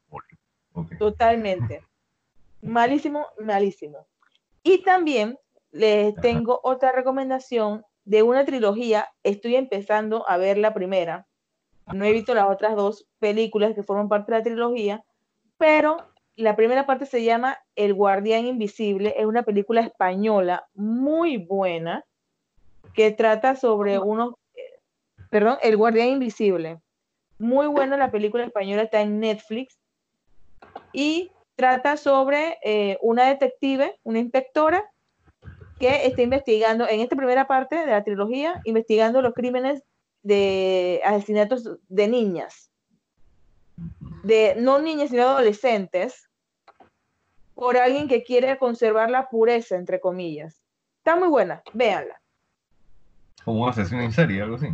Totalmente. 0.99 1.81
Malísimo, 2.61 3.27
malísimo. 3.39 4.07
Y 4.63 4.83
también 4.83 5.37
les 5.71 6.15
tengo 6.15 6.59
otra 6.63 6.91
recomendación 6.91 7.83
de 8.03 8.23
una 8.23 8.45
trilogía. 8.45 9.09
Estoy 9.23 9.55
empezando 9.55 10.27
a 10.27 10.37
ver 10.37 10.57
la 10.57 10.73
primera. 10.73 11.27
No 11.93 12.03
he 12.03 12.11
visto 12.11 12.33
las 12.33 12.49
otras 12.49 12.75
dos 12.75 13.07
películas 13.19 13.73
que 13.73 13.83
forman 13.83 14.09
parte 14.09 14.31
de 14.31 14.37
la 14.37 14.43
trilogía, 14.43 15.03
pero 15.57 15.97
la 16.37 16.55
primera 16.55 16.85
parte 16.85 17.05
se 17.05 17.23
llama 17.23 17.57
El 17.75 17.93
Guardián 17.93 18.45
Invisible. 18.45 19.15
Es 19.17 19.25
una 19.25 19.43
película 19.43 19.81
española 19.81 20.67
muy 20.75 21.37
buena 21.37 22.05
que 22.93 23.11
trata 23.11 23.55
sobre 23.55 23.99
unos, 23.99 24.35
perdón, 25.29 25.57
El 25.61 25.77
Guardián 25.77 26.09
Invisible. 26.09 26.79
Muy 27.39 27.67
buena 27.67 27.97
la 27.97 28.11
película 28.11 28.43
española, 28.43 28.83
está 28.83 29.01
en 29.01 29.19
Netflix. 29.19 29.79
Y 30.93 31.31
trata 31.55 31.97
sobre 31.97 32.59
eh, 32.63 32.99
una 33.01 33.25
detective, 33.25 33.99
una 34.03 34.19
inspectora, 34.19 34.89
que 35.79 36.05
está 36.05 36.21
investigando, 36.21 36.87
en 36.87 37.01
esta 37.01 37.15
primera 37.15 37.47
parte 37.47 37.75
de 37.75 37.87
la 37.87 38.03
trilogía, 38.03 38.61
investigando 38.63 39.21
los 39.21 39.33
crímenes 39.33 39.83
de 40.23 41.01
asesinatos 41.03 41.79
de 41.87 42.07
niñas, 42.07 42.71
de 44.23 44.55
no 44.57 44.79
niñas, 44.79 45.09
sino 45.09 45.23
adolescentes, 45.23 46.26
por 47.57 47.77
alguien 47.77 48.07
que 48.07 48.23
quiere 48.23 48.57
conservar 48.57 49.09
la 49.09 49.27
pureza, 49.27 49.75
entre 49.75 49.99
comillas. 49.99 50.61
Está 50.99 51.15
muy 51.15 51.27
buena, 51.27 51.61
véanla. 51.73 52.21
Como 53.43 53.63
un 53.63 53.69
asesino 53.69 54.01
en 54.01 54.13
serie, 54.13 54.41
algo 54.41 54.55
así. 54.55 54.67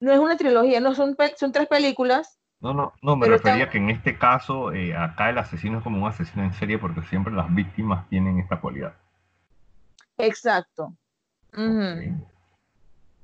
No 0.00 0.12
es 0.12 0.18
una 0.18 0.36
trilogía, 0.36 0.80
no 0.80 0.94
son, 0.94 1.16
son 1.36 1.52
tres 1.52 1.68
películas 1.68 2.40
no, 2.60 2.74
no, 2.74 2.92
no, 3.00 3.16
me 3.16 3.26
refería 3.26 3.70
que 3.70 3.78
en 3.78 3.88
este 3.88 4.18
caso, 4.18 4.72
eh, 4.72 4.94
acá 4.94 5.30
el 5.30 5.38
asesino 5.38 5.78
es 5.78 5.84
como 5.84 6.02
un 6.02 6.08
asesino 6.08 6.44
en 6.44 6.52
serie 6.52 6.78
porque 6.78 7.00
siempre 7.02 7.32
las 7.32 7.52
víctimas 7.54 8.06
tienen 8.10 8.38
esta 8.38 8.60
cualidad. 8.60 8.94
Exacto. 10.18 10.92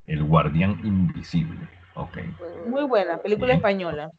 El 0.06 0.24
guardián 0.24 0.80
invisible. 0.84 1.68
Ok. 1.94 2.16
Muy 2.66 2.84
buena, 2.84 3.18
película 3.18 3.52
española. 3.52 4.10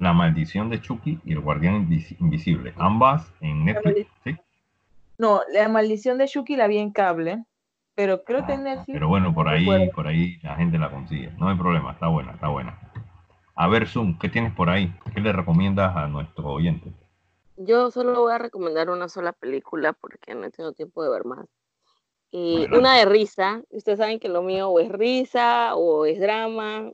La 0.00 0.14
maldición 0.14 0.70
de 0.70 0.80
Chucky 0.80 1.20
y 1.24 1.32
El 1.32 1.40
guardián 1.40 1.88
invisible. 2.18 2.74
Ambas 2.78 3.30
en 3.40 3.66
Netflix, 3.66 4.08
¿sí? 4.24 4.36
No, 5.18 5.42
La 5.52 5.68
maldición 5.68 6.16
de 6.16 6.26
Chucky 6.26 6.56
la 6.56 6.66
vi 6.66 6.78
en 6.78 6.90
cable, 6.90 7.44
pero 7.94 8.24
creo 8.24 8.46
que 8.46 8.54
en 8.54 8.60
ah, 8.60 8.74
Netflix. 8.74 8.94
Pero 8.94 9.08
bueno, 9.08 9.34
por 9.34 9.46
ahí, 9.46 9.90
por 9.90 10.06
ahí 10.06 10.38
la 10.42 10.56
gente 10.56 10.78
la 10.78 10.90
consigue. 10.90 11.30
No 11.38 11.50
hay 11.50 11.56
problema, 11.56 11.92
está 11.92 12.08
buena, 12.08 12.32
está 12.32 12.48
buena. 12.48 12.78
A 13.54 13.68
ver, 13.68 13.86
Zoom, 13.86 14.18
¿qué 14.18 14.30
tienes 14.30 14.54
por 14.54 14.70
ahí? 14.70 14.90
¿Qué 15.14 15.20
le 15.20 15.34
recomiendas 15.34 15.94
a 15.94 16.06
nuestro 16.06 16.46
oyente? 16.46 16.94
Yo 17.58 17.90
solo 17.90 18.22
voy 18.22 18.32
a 18.32 18.38
recomendar 18.38 18.88
una 18.88 19.06
sola 19.10 19.32
película 19.32 19.92
porque 19.92 20.34
no 20.34 20.50
tengo 20.50 20.72
tiempo 20.72 21.04
de 21.04 21.10
ver 21.10 21.26
más. 21.26 21.46
Y 22.30 22.66
una 22.74 22.96
de 22.96 23.04
risa. 23.04 23.62
Ustedes 23.68 23.98
saben 23.98 24.18
que 24.18 24.30
lo 24.30 24.40
mío 24.40 24.70
o 24.70 24.80
es 24.80 24.90
risa 24.90 25.74
o 25.74 26.06
es 26.06 26.18
drama. 26.18 26.90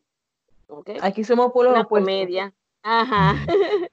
Aquí 1.02 1.22
somos 1.22 1.52
por 1.52 1.68
Una 1.68 1.84
comedia. 1.84 2.52
Ajá. 2.88 3.34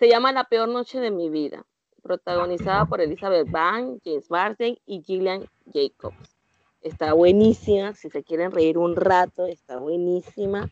Se 0.00 0.08
llama 0.08 0.32
La 0.32 0.42
peor 0.42 0.68
noche 0.68 0.98
de 0.98 1.12
mi 1.12 1.30
vida. 1.30 1.64
Protagonizada 2.02 2.84
por 2.84 3.00
Elizabeth 3.00 3.48
Banks, 3.48 4.02
James 4.04 4.28
Marsden 4.32 4.76
y 4.84 5.00
Gillian 5.02 5.48
Jacobs. 5.72 6.36
Está 6.82 7.12
buenísima. 7.12 7.94
Si 7.94 8.10
se 8.10 8.24
quieren 8.24 8.50
reír 8.50 8.78
un 8.78 8.96
rato, 8.96 9.46
está 9.46 9.78
buenísima. 9.78 10.68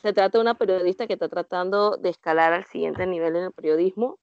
Se 0.00 0.14
trata 0.14 0.38
de 0.38 0.42
una 0.42 0.54
periodista 0.54 1.06
que 1.06 1.12
está 1.12 1.28
tratando 1.28 1.98
de 1.98 2.08
escalar 2.08 2.54
al 2.54 2.64
siguiente 2.64 3.06
nivel 3.06 3.36
en 3.36 3.44
el 3.44 3.52
periodismo 3.52 4.18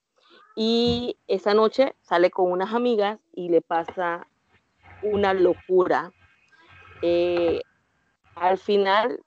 y 0.56 1.17
esa 1.27 1.54
noche 1.54 1.93
sale 2.01 2.32
con 2.32 2.51
unas 2.51 2.73
amigas 2.73 3.19
y 3.34 3.49
le 3.49 3.62
pasa 3.62 4.25
una 5.04 5.36
locura. 5.36 6.12
Eh, 7.04 7.62
al 8.34 8.58
final, 8.58 9.19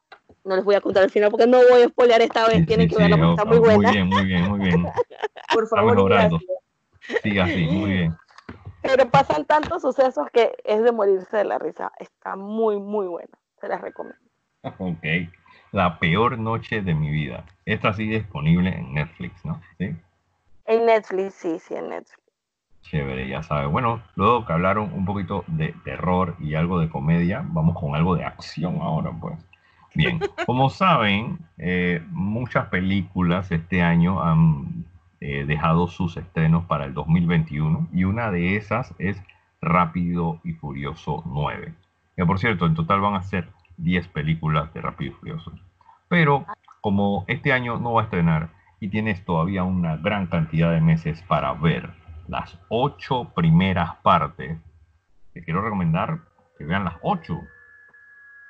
no 0.44 0.56
les 0.56 0.64
voy 0.64 0.74
a 0.74 0.80
contar 0.80 1.02
al 1.02 1.10
final 1.10 1.30
porque 1.30 1.46
no 1.46 1.58
voy 1.70 1.82
a 1.82 1.88
spoilear 1.88 2.22
esta 2.22 2.46
vez, 2.46 2.66
tienen 2.66 2.88
que 2.88 2.96
verla 2.96 3.16
porque 3.16 3.30
está 3.30 3.44
muy 3.44 3.58
buena. 3.58 3.76
Muy 3.76 3.92
bien, 3.92 4.08
muy 4.08 4.24
bien, 4.24 4.48
muy 4.48 4.60
bien. 4.60 4.86
Por 5.54 5.68
favor, 5.68 6.40
Sí, 7.22 7.38
así, 7.38 7.66
muy 7.66 7.90
bien. 7.90 8.16
Pero 8.82 9.08
pasan 9.08 9.44
tantos 9.46 9.82
sucesos 9.82 10.28
que 10.32 10.52
es 10.64 10.82
de 10.82 10.92
morirse 10.92 11.36
de 11.36 11.44
la 11.44 11.58
risa. 11.58 11.92
Está 11.98 12.36
muy, 12.36 12.78
muy 12.78 13.06
buena. 13.06 13.32
Se 13.60 13.68
las 13.68 13.80
recomiendo. 13.80 14.20
Ok. 14.62 15.30
La 15.72 15.98
peor 15.98 16.38
noche 16.38 16.82
de 16.82 16.94
mi 16.94 17.10
vida. 17.10 17.44
Esta 17.64 17.92
sí 17.94 18.08
disponible 18.08 18.70
en 18.70 18.94
Netflix, 18.94 19.44
¿no? 19.44 19.60
¿Sí? 19.78 19.96
En 20.66 20.86
Netflix, 20.86 21.34
sí, 21.34 21.58
sí, 21.58 21.74
en 21.74 21.88
Netflix. 21.88 22.20
Chévere, 22.82 23.26
ya 23.26 23.42
sabes. 23.42 23.70
Bueno, 23.70 24.02
luego 24.16 24.44
que 24.46 24.52
hablaron 24.52 24.92
un 24.92 25.04
poquito 25.06 25.44
de 25.46 25.74
terror 25.84 26.36
y 26.38 26.54
algo 26.54 26.78
de 26.78 26.90
comedia, 26.90 27.42
vamos 27.46 27.78
con 27.78 27.94
algo 27.94 28.16
de 28.16 28.24
acción 28.24 28.80
ahora, 28.82 29.10
pues. 29.18 29.38
Bien, 29.94 30.20
como 30.44 30.70
saben, 30.70 31.38
eh, 31.56 32.02
muchas 32.10 32.66
películas 32.66 33.52
este 33.52 33.82
año 33.82 34.22
han 34.22 34.84
eh, 35.20 35.44
dejado 35.46 35.86
sus 35.86 36.16
estrenos 36.16 36.64
para 36.64 36.84
el 36.84 36.94
2021 36.94 37.88
y 37.92 38.04
una 38.04 38.30
de 38.32 38.56
esas 38.56 38.92
es 38.98 39.22
Rápido 39.60 40.40
y 40.42 40.52
Furioso 40.52 41.22
9. 41.26 41.74
Que 42.16 42.26
por 42.26 42.38
cierto, 42.40 42.66
en 42.66 42.74
total 42.74 43.00
van 43.00 43.14
a 43.14 43.22
ser 43.22 43.48
10 43.76 44.08
películas 44.08 44.74
de 44.74 44.80
Rápido 44.80 45.12
y 45.12 45.14
Furioso. 45.14 45.52
Pero 46.08 46.44
como 46.80 47.24
este 47.28 47.52
año 47.52 47.78
no 47.78 47.94
va 47.94 48.02
a 48.02 48.04
estrenar 48.04 48.50
y 48.80 48.88
tienes 48.88 49.24
todavía 49.24 49.62
una 49.62 49.96
gran 49.96 50.26
cantidad 50.26 50.72
de 50.72 50.80
meses 50.80 51.22
para 51.22 51.52
ver 51.54 51.90
las 52.26 52.58
8 52.68 53.32
primeras 53.34 53.94
partes, 54.02 54.58
te 55.32 55.44
quiero 55.44 55.62
recomendar 55.62 56.18
que 56.58 56.64
vean 56.64 56.84
las 56.84 56.96
8 57.02 57.40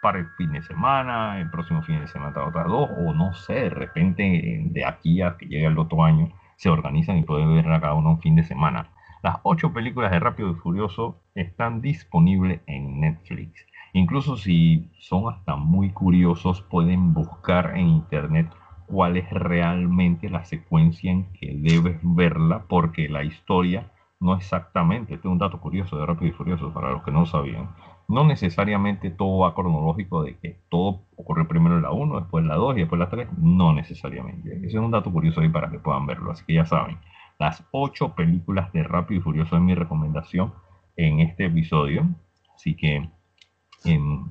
para 0.04 0.18
el 0.18 0.26
fin 0.36 0.52
de 0.52 0.60
semana, 0.60 1.40
el 1.40 1.50
próximo 1.50 1.80
fin 1.80 1.98
de 1.98 2.06
semana 2.08 2.44
otras 2.44 2.66
dos, 2.66 2.90
o 2.98 3.14
no 3.14 3.32
sé, 3.32 3.54
de 3.54 3.70
repente 3.70 4.60
de 4.66 4.84
aquí 4.84 5.22
a 5.22 5.38
que 5.38 5.46
llegue 5.46 5.64
el 5.64 5.78
otro 5.78 6.04
año 6.04 6.28
se 6.56 6.68
organizan 6.68 7.16
y 7.16 7.22
pueden 7.22 7.54
ver 7.54 7.66
a 7.72 7.80
cada 7.80 7.94
uno 7.94 8.10
un 8.10 8.20
fin 8.20 8.36
de 8.36 8.42
semana. 8.42 8.90
Las 9.22 9.38
8 9.44 9.72
películas 9.72 10.10
de 10.10 10.20
Rápido 10.20 10.50
y 10.50 10.56
Furioso 10.56 11.22
están 11.34 11.80
disponibles 11.80 12.60
en 12.66 13.00
Netflix. 13.00 13.64
Incluso 13.94 14.36
si 14.36 14.90
son 14.98 15.32
hasta 15.32 15.56
muy 15.56 15.88
curiosos, 15.88 16.60
pueden 16.60 17.14
buscar 17.14 17.72
en 17.74 17.88
internet 17.88 18.50
cuál 18.86 19.16
es 19.16 19.30
realmente 19.30 20.28
la 20.28 20.44
secuencia 20.44 21.12
en 21.12 21.32
que 21.32 21.54
debes 21.56 21.98
verla, 22.02 22.66
porque 22.68 23.08
la 23.08 23.24
historia 23.24 23.90
no 24.20 24.34
exactamente, 24.34 25.14
este 25.14 25.28
es 25.28 25.32
un 25.32 25.38
dato 25.38 25.60
curioso 25.60 25.98
de 25.98 26.04
Rápido 26.04 26.30
y 26.30 26.34
Furioso 26.34 26.74
para 26.74 26.90
los 26.90 27.02
que 27.02 27.10
no 27.10 27.24
sabían, 27.24 27.70
no 28.08 28.24
necesariamente 28.24 29.10
todo 29.10 29.38
va 29.38 29.54
cronológico 29.54 30.22
de 30.22 30.36
que 30.38 30.58
todo 30.68 31.02
ocurre 31.16 31.46
primero 31.46 31.76
en 31.76 31.82
la 31.82 31.92
1, 31.92 32.20
después 32.20 32.44
la 32.44 32.56
2 32.56 32.76
y 32.76 32.80
después 32.80 32.98
la 32.98 33.08
3, 33.08 33.28
no 33.38 33.72
necesariamente. 33.72 34.56
Ese 34.58 34.66
es 34.66 34.74
un 34.74 34.90
dato 34.90 35.10
curioso 35.12 35.40
ahí 35.40 35.48
para 35.48 35.70
que 35.70 35.78
puedan 35.78 36.06
verlo, 36.06 36.30
así 36.30 36.44
que 36.44 36.54
ya 36.54 36.64
saben, 36.64 36.98
las 37.38 37.66
8 37.72 38.14
películas 38.14 38.72
de 38.72 38.82
Rápido 38.82 39.20
y 39.20 39.22
Furioso 39.22 39.56
es 39.56 39.62
mi 39.62 39.74
recomendación 39.74 40.52
en 40.96 41.20
este 41.20 41.46
episodio, 41.46 42.06
así 42.54 42.76
que 42.76 43.08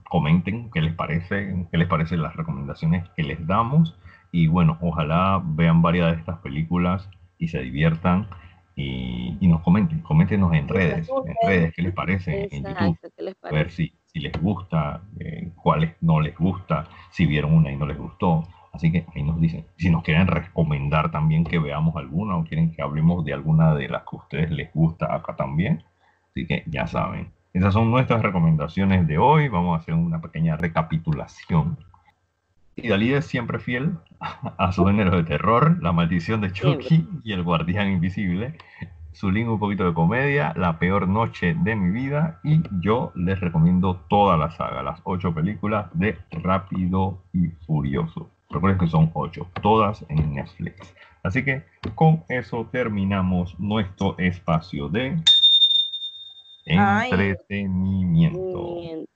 comenten 0.10 0.72
qué 0.72 0.82
les 0.82 0.96
parece, 0.96 1.68
qué 1.70 1.78
les 1.78 1.88
parecen 1.88 2.22
las 2.22 2.36
recomendaciones 2.36 3.08
que 3.16 3.24
les 3.24 3.46
damos. 3.46 3.98
Y 4.32 4.48
bueno, 4.48 4.80
ojalá 4.82 5.44
vean 5.44 5.84
varias 5.84 6.12
de 6.12 6.20
estas 6.20 6.40
películas 6.40 7.08
y 7.38 7.50
se 7.50 7.62
diviertan 7.62 8.30
y, 8.76 9.38
nos 9.42 9.62
comenten, 9.62 10.00
coméntenos 10.00 10.54
en 10.54 10.68
redes, 10.68 11.10
en 11.10 11.36
redes 11.48 11.74
qué 11.76 11.82
les 11.82 11.94
parece, 11.94 12.48
en 12.52 12.64
YouTube, 12.64 13.36
a 13.44 13.52
ver 13.52 13.70
si, 13.70 13.94
si 14.06 14.20
les 14.20 14.34
gusta, 14.42 15.02
eh, 15.20 15.52
cuáles 15.56 15.96
no 16.02 16.20
les 16.20 16.36
gusta, 16.36 16.88
si 17.12 17.26
vieron 17.26 17.54
una 17.54 17.72
y 17.72 17.76
no 17.76 17.86
les 17.86 17.98
gustó. 17.98 18.48
Así 18.72 18.92
que 18.92 19.06
ahí 19.14 19.22
nos 19.22 19.40
dicen, 19.40 19.68
si 19.78 19.92
nos 19.92 20.04
quieren 20.04 20.26
recomendar 20.26 21.12
también 21.12 21.44
que 21.44 21.60
veamos 21.60 21.96
alguna 21.96 22.38
o 22.38 22.44
quieren 22.44 22.72
que 22.72 22.82
hablemos 22.82 23.24
de 23.24 23.34
alguna 23.34 23.76
de 23.76 23.88
las 23.88 24.02
que 24.02 24.16
a 24.16 24.20
ustedes 24.20 24.52
les 24.52 24.74
gusta 24.74 25.14
acá 25.14 25.36
también. 25.36 25.84
Así 26.30 26.48
que 26.48 26.64
ya 26.66 26.88
saben. 26.88 27.32
Esas 27.54 27.76
son 27.76 27.92
nuestras 27.92 28.24
recomendaciones 28.24 29.06
de 29.08 29.20
hoy. 29.20 29.48
Vamos 29.48 29.78
a 29.78 29.82
hacer 29.82 29.94
una 29.94 30.20
pequeña 30.20 30.58
recapitulación. 30.58 31.78
Y 32.76 32.88
Dalí 32.88 33.14
es 33.14 33.26
siempre 33.26 33.60
fiel 33.60 33.98
a 34.20 34.72
su 34.72 34.86
género 34.86 35.18
de 35.18 35.24
terror, 35.24 35.78
La 35.82 35.92
maldición 35.92 36.42
de 36.42 36.52
Chucky 36.52 37.08
y 37.24 37.34
El 37.34 37.44
guardián 37.44 37.92
invisible. 37.92 38.58
Su 39.12 39.30
link 39.30 39.48
un 39.48 39.60
poquito 39.60 39.86
de 39.86 39.94
comedia, 39.94 40.54
La 40.56 40.80
peor 40.80 41.08
noche 41.08 41.56
de 41.60 41.76
mi 41.76 41.92
vida. 41.92 42.40
Y 42.44 42.62
yo 42.82 43.12
les 43.16 43.40
recomiendo 43.40 43.98
toda 44.10 44.38
la 44.38 44.50
saga, 44.52 44.82
las 44.82 45.00
ocho 45.04 45.34
películas 45.34 45.88
de 45.94 46.18
Rápido 46.32 47.20
y 47.32 47.50
Furioso. 47.66 48.32
Recuerden 48.50 48.80
que 48.80 48.88
son 48.88 49.12
ocho, 49.14 49.48
todas 49.62 50.04
en 50.10 50.34
Netflix. 50.34 50.96
Así 51.24 51.44
que 51.44 51.64
con 51.96 52.24
eso 52.28 52.68
terminamos 52.72 53.58
nuestro 53.60 54.16
espacio 54.18 54.90
de 54.90 55.16
entretenimiento. 56.66 59.08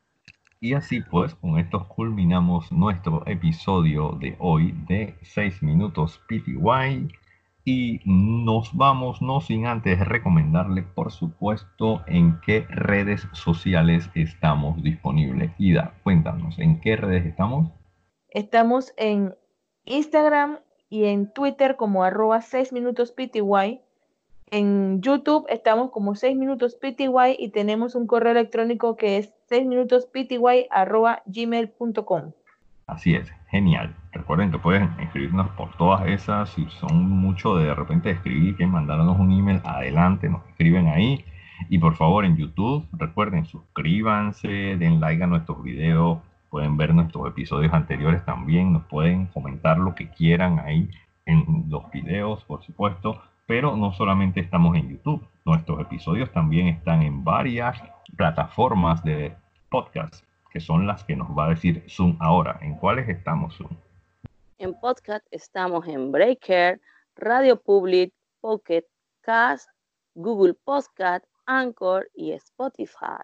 Y 0.60 0.74
así 0.74 1.02
pues, 1.02 1.36
con 1.36 1.60
esto 1.60 1.88
culminamos 1.88 2.72
nuestro 2.72 3.24
episodio 3.28 4.18
de 4.20 4.36
hoy 4.40 4.74
de 4.88 5.16
6 5.22 5.62
minutos 5.62 6.20
PTY. 6.28 7.08
Y 7.64 8.00
nos 8.06 8.76
vamos, 8.76 9.22
no 9.22 9.42
sin 9.42 9.68
antes 9.68 10.00
recomendarle, 10.00 10.84
por 10.84 11.12
supuesto, 11.12 12.02
en 12.08 12.40
qué 12.42 12.66
redes 12.70 13.28
sociales 13.34 14.10
estamos 14.16 14.82
disponibles. 14.82 15.52
Ida, 15.60 15.94
cuéntanos, 16.04 16.58
¿en 16.60 16.80
qué 16.80 16.96
redes 16.96 17.26
estamos? 17.26 17.70
Estamos 18.30 18.94
en 18.98 19.36
Instagram 19.84 20.60
y 20.90 21.06
en 21.06 21.32
Twitter 21.34 21.76
como 21.76 22.04
arroba 22.04 22.42
6 22.42 22.72
minutos 22.72 23.12
PTY 23.12 23.82
en 24.50 25.02
YouTube 25.02 25.46
estamos 25.50 25.92
como 25.92 26.16
6 26.16 26.38
minutos 26.38 26.76
PTY 26.76 27.36
y 27.38 27.50
tenemos 27.50 27.96
un 27.96 28.08
correo 28.08 28.32
electrónico 28.32 28.96
que 28.96 29.18
es 29.18 29.34
6 29.50 29.66
minutos 29.66 30.10
gmail.com. 31.26 32.32
Así 32.88 33.16
es, 33.16 33.30
genial. 33.50 33.96
Recuerden 34.14 34.50
que 34.52 34.60
pueden 34.60 34.90
escribirnos 35.00 35.50
por 35.52 35.76
todas 35.78 36.08
esas. 36.08 36.50
Si 36.52 36.66
son 36.80 37.10
mucho 37.10 37.58
de, 37.58 37.74
repente 37.74 38.12
escribir, 38.12 38.56
que 38.56 38.66
mandarnos 38.66 39.20
un 39.20 39.32
email 39.32 39.62
adelante, 39.66 40.30
nos 40.30 40.46
escriben 40.48 40.88
ahí. 40.88 41.26
Y 41.70 41.80
por 41.80 41.96
favor 41.96 42.24
en 42.24 42.38
YouTube, 42.38 42.88
recuerden, 42.94 43.46
suscríbanse, 43.46 44.78
den 44.78 45.00
like 45.00 45.24
a 45.24 45.28
nuestros 45.28 45.62
videos, 45.64 46.20
pueden 46.50 46.78
ver 46.78 46.94
nuestros 46.94 47.28
episodios 47.28 47.74
anteriores 47.74 48.24
también, 48.24 48.72
nos 48.72 48.84
pueden 48.84 49.26
comentar 49.28 49.78
lo 49.80 49.96
que 49.96 50.10
quieran 50.10 50.60
ahí 50.60 50.90
en 51.26 51.66
los 51.68 51.90
videos, 51.92 52.44
por 52.46 52.64
supuesto. 52.64 53.22
Pero 53.48 53.76
no 53.76 53.92
solamente 53.94 54.40
estamos 54.40 54.78
en 54.78 54.90
YouTube, 54.90 55.26
nuestros 55.46 55.80
episodios 55.82 56.32
también 56.32 56.68
están 56.68 57.02
en 57.02 57.24
varias 57.24 57.82
plataformas 58.18 59.04
de 59.04 59.34
podcast, 59.70 60.26
que 60.52 60.60
son 60.60 60.88
las 60.88 61.04
que 61.04 61.16
nos 61.16 61.30
va 61.30 61.46
a 61.46 61.50
decir 61.50 61.84
Zoom 61.88 62.18
ahora. 62.20 62.58
¿En 62.62 62.76
cuáles 62.76 63.08
estamos, 63.08 63.56
Zoom? 63.56 63.70
En 64.58 64.74
podcast 64.80 65.26
estamos 65.32 65.88
en 65.88 66.12
Breaker, 66.12 66.82
Radio 67.16 67.62
Public, 67.62 68.12
Pocket 68.42 68.84
Cast, 69.22 69.70
Google 70.16 70.56
Podcast, 70.56 71.26
Anchor 71.46 72.10
y 72.16 72.32
Spotify. 72.32 73.22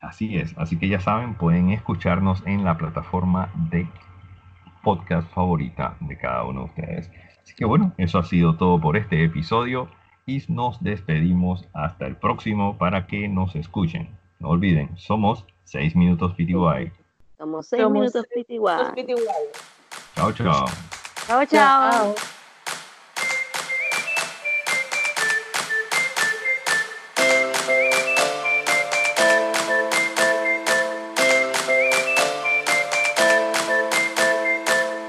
Así 0.00 0.36
es, 0.36 0.56
así 0.58 0.78
que 0.78 0.88
ya 0.88 1.00
saben, 1.00 1.36
pueden 1.36 1.70
escucharnos 1.70 2.42
en 2.46 2.64
la 2.64 2.76
plataforma 2.76 3.50
de 3.70 3.88
podcast 4.82 5.28
favorita 5.32 5.96
de 6.00 6.18
cada 6.18 6.44
uno 6.44 6.60
de 6.60 6.66
ustedes. 6.66 7.10
Así 7.42 7.54
que 7.54 7.64
bueno, 7.64 7.92
eso 7.96 8.18
ha 8.18 8.24
sido 8.24 8.56
todo 8.56 8.80
por 8.80 8.96
este 8.96 9.24
episodio 9.24 9.88
y 10.26 10.42
nos 10.48 10.82
despedimos 10.82 11.64
hasta 11.72 12.06
el 12.06 12.16
próximo 12.16 12.76
para 12.76 13.06
que 13.06 13.28
nos 13.28 13.54
escuchen. 13.54 14.08
No 14.40 14.48
olviden, 14.48 14.90
somos 14.98 15.44
6 15.64 15.94
minutos 15.94 16.32
PTY. 16.34 16.90
Somos 17.38 17.68
6 17.68 17.88
minutos 17.90 18.26
PTY. 18.34 18.58
Chao, 20.16 20.32
chao. 20.32 20.66
Chao, 21.26 21.44
chao. 21.46 22.14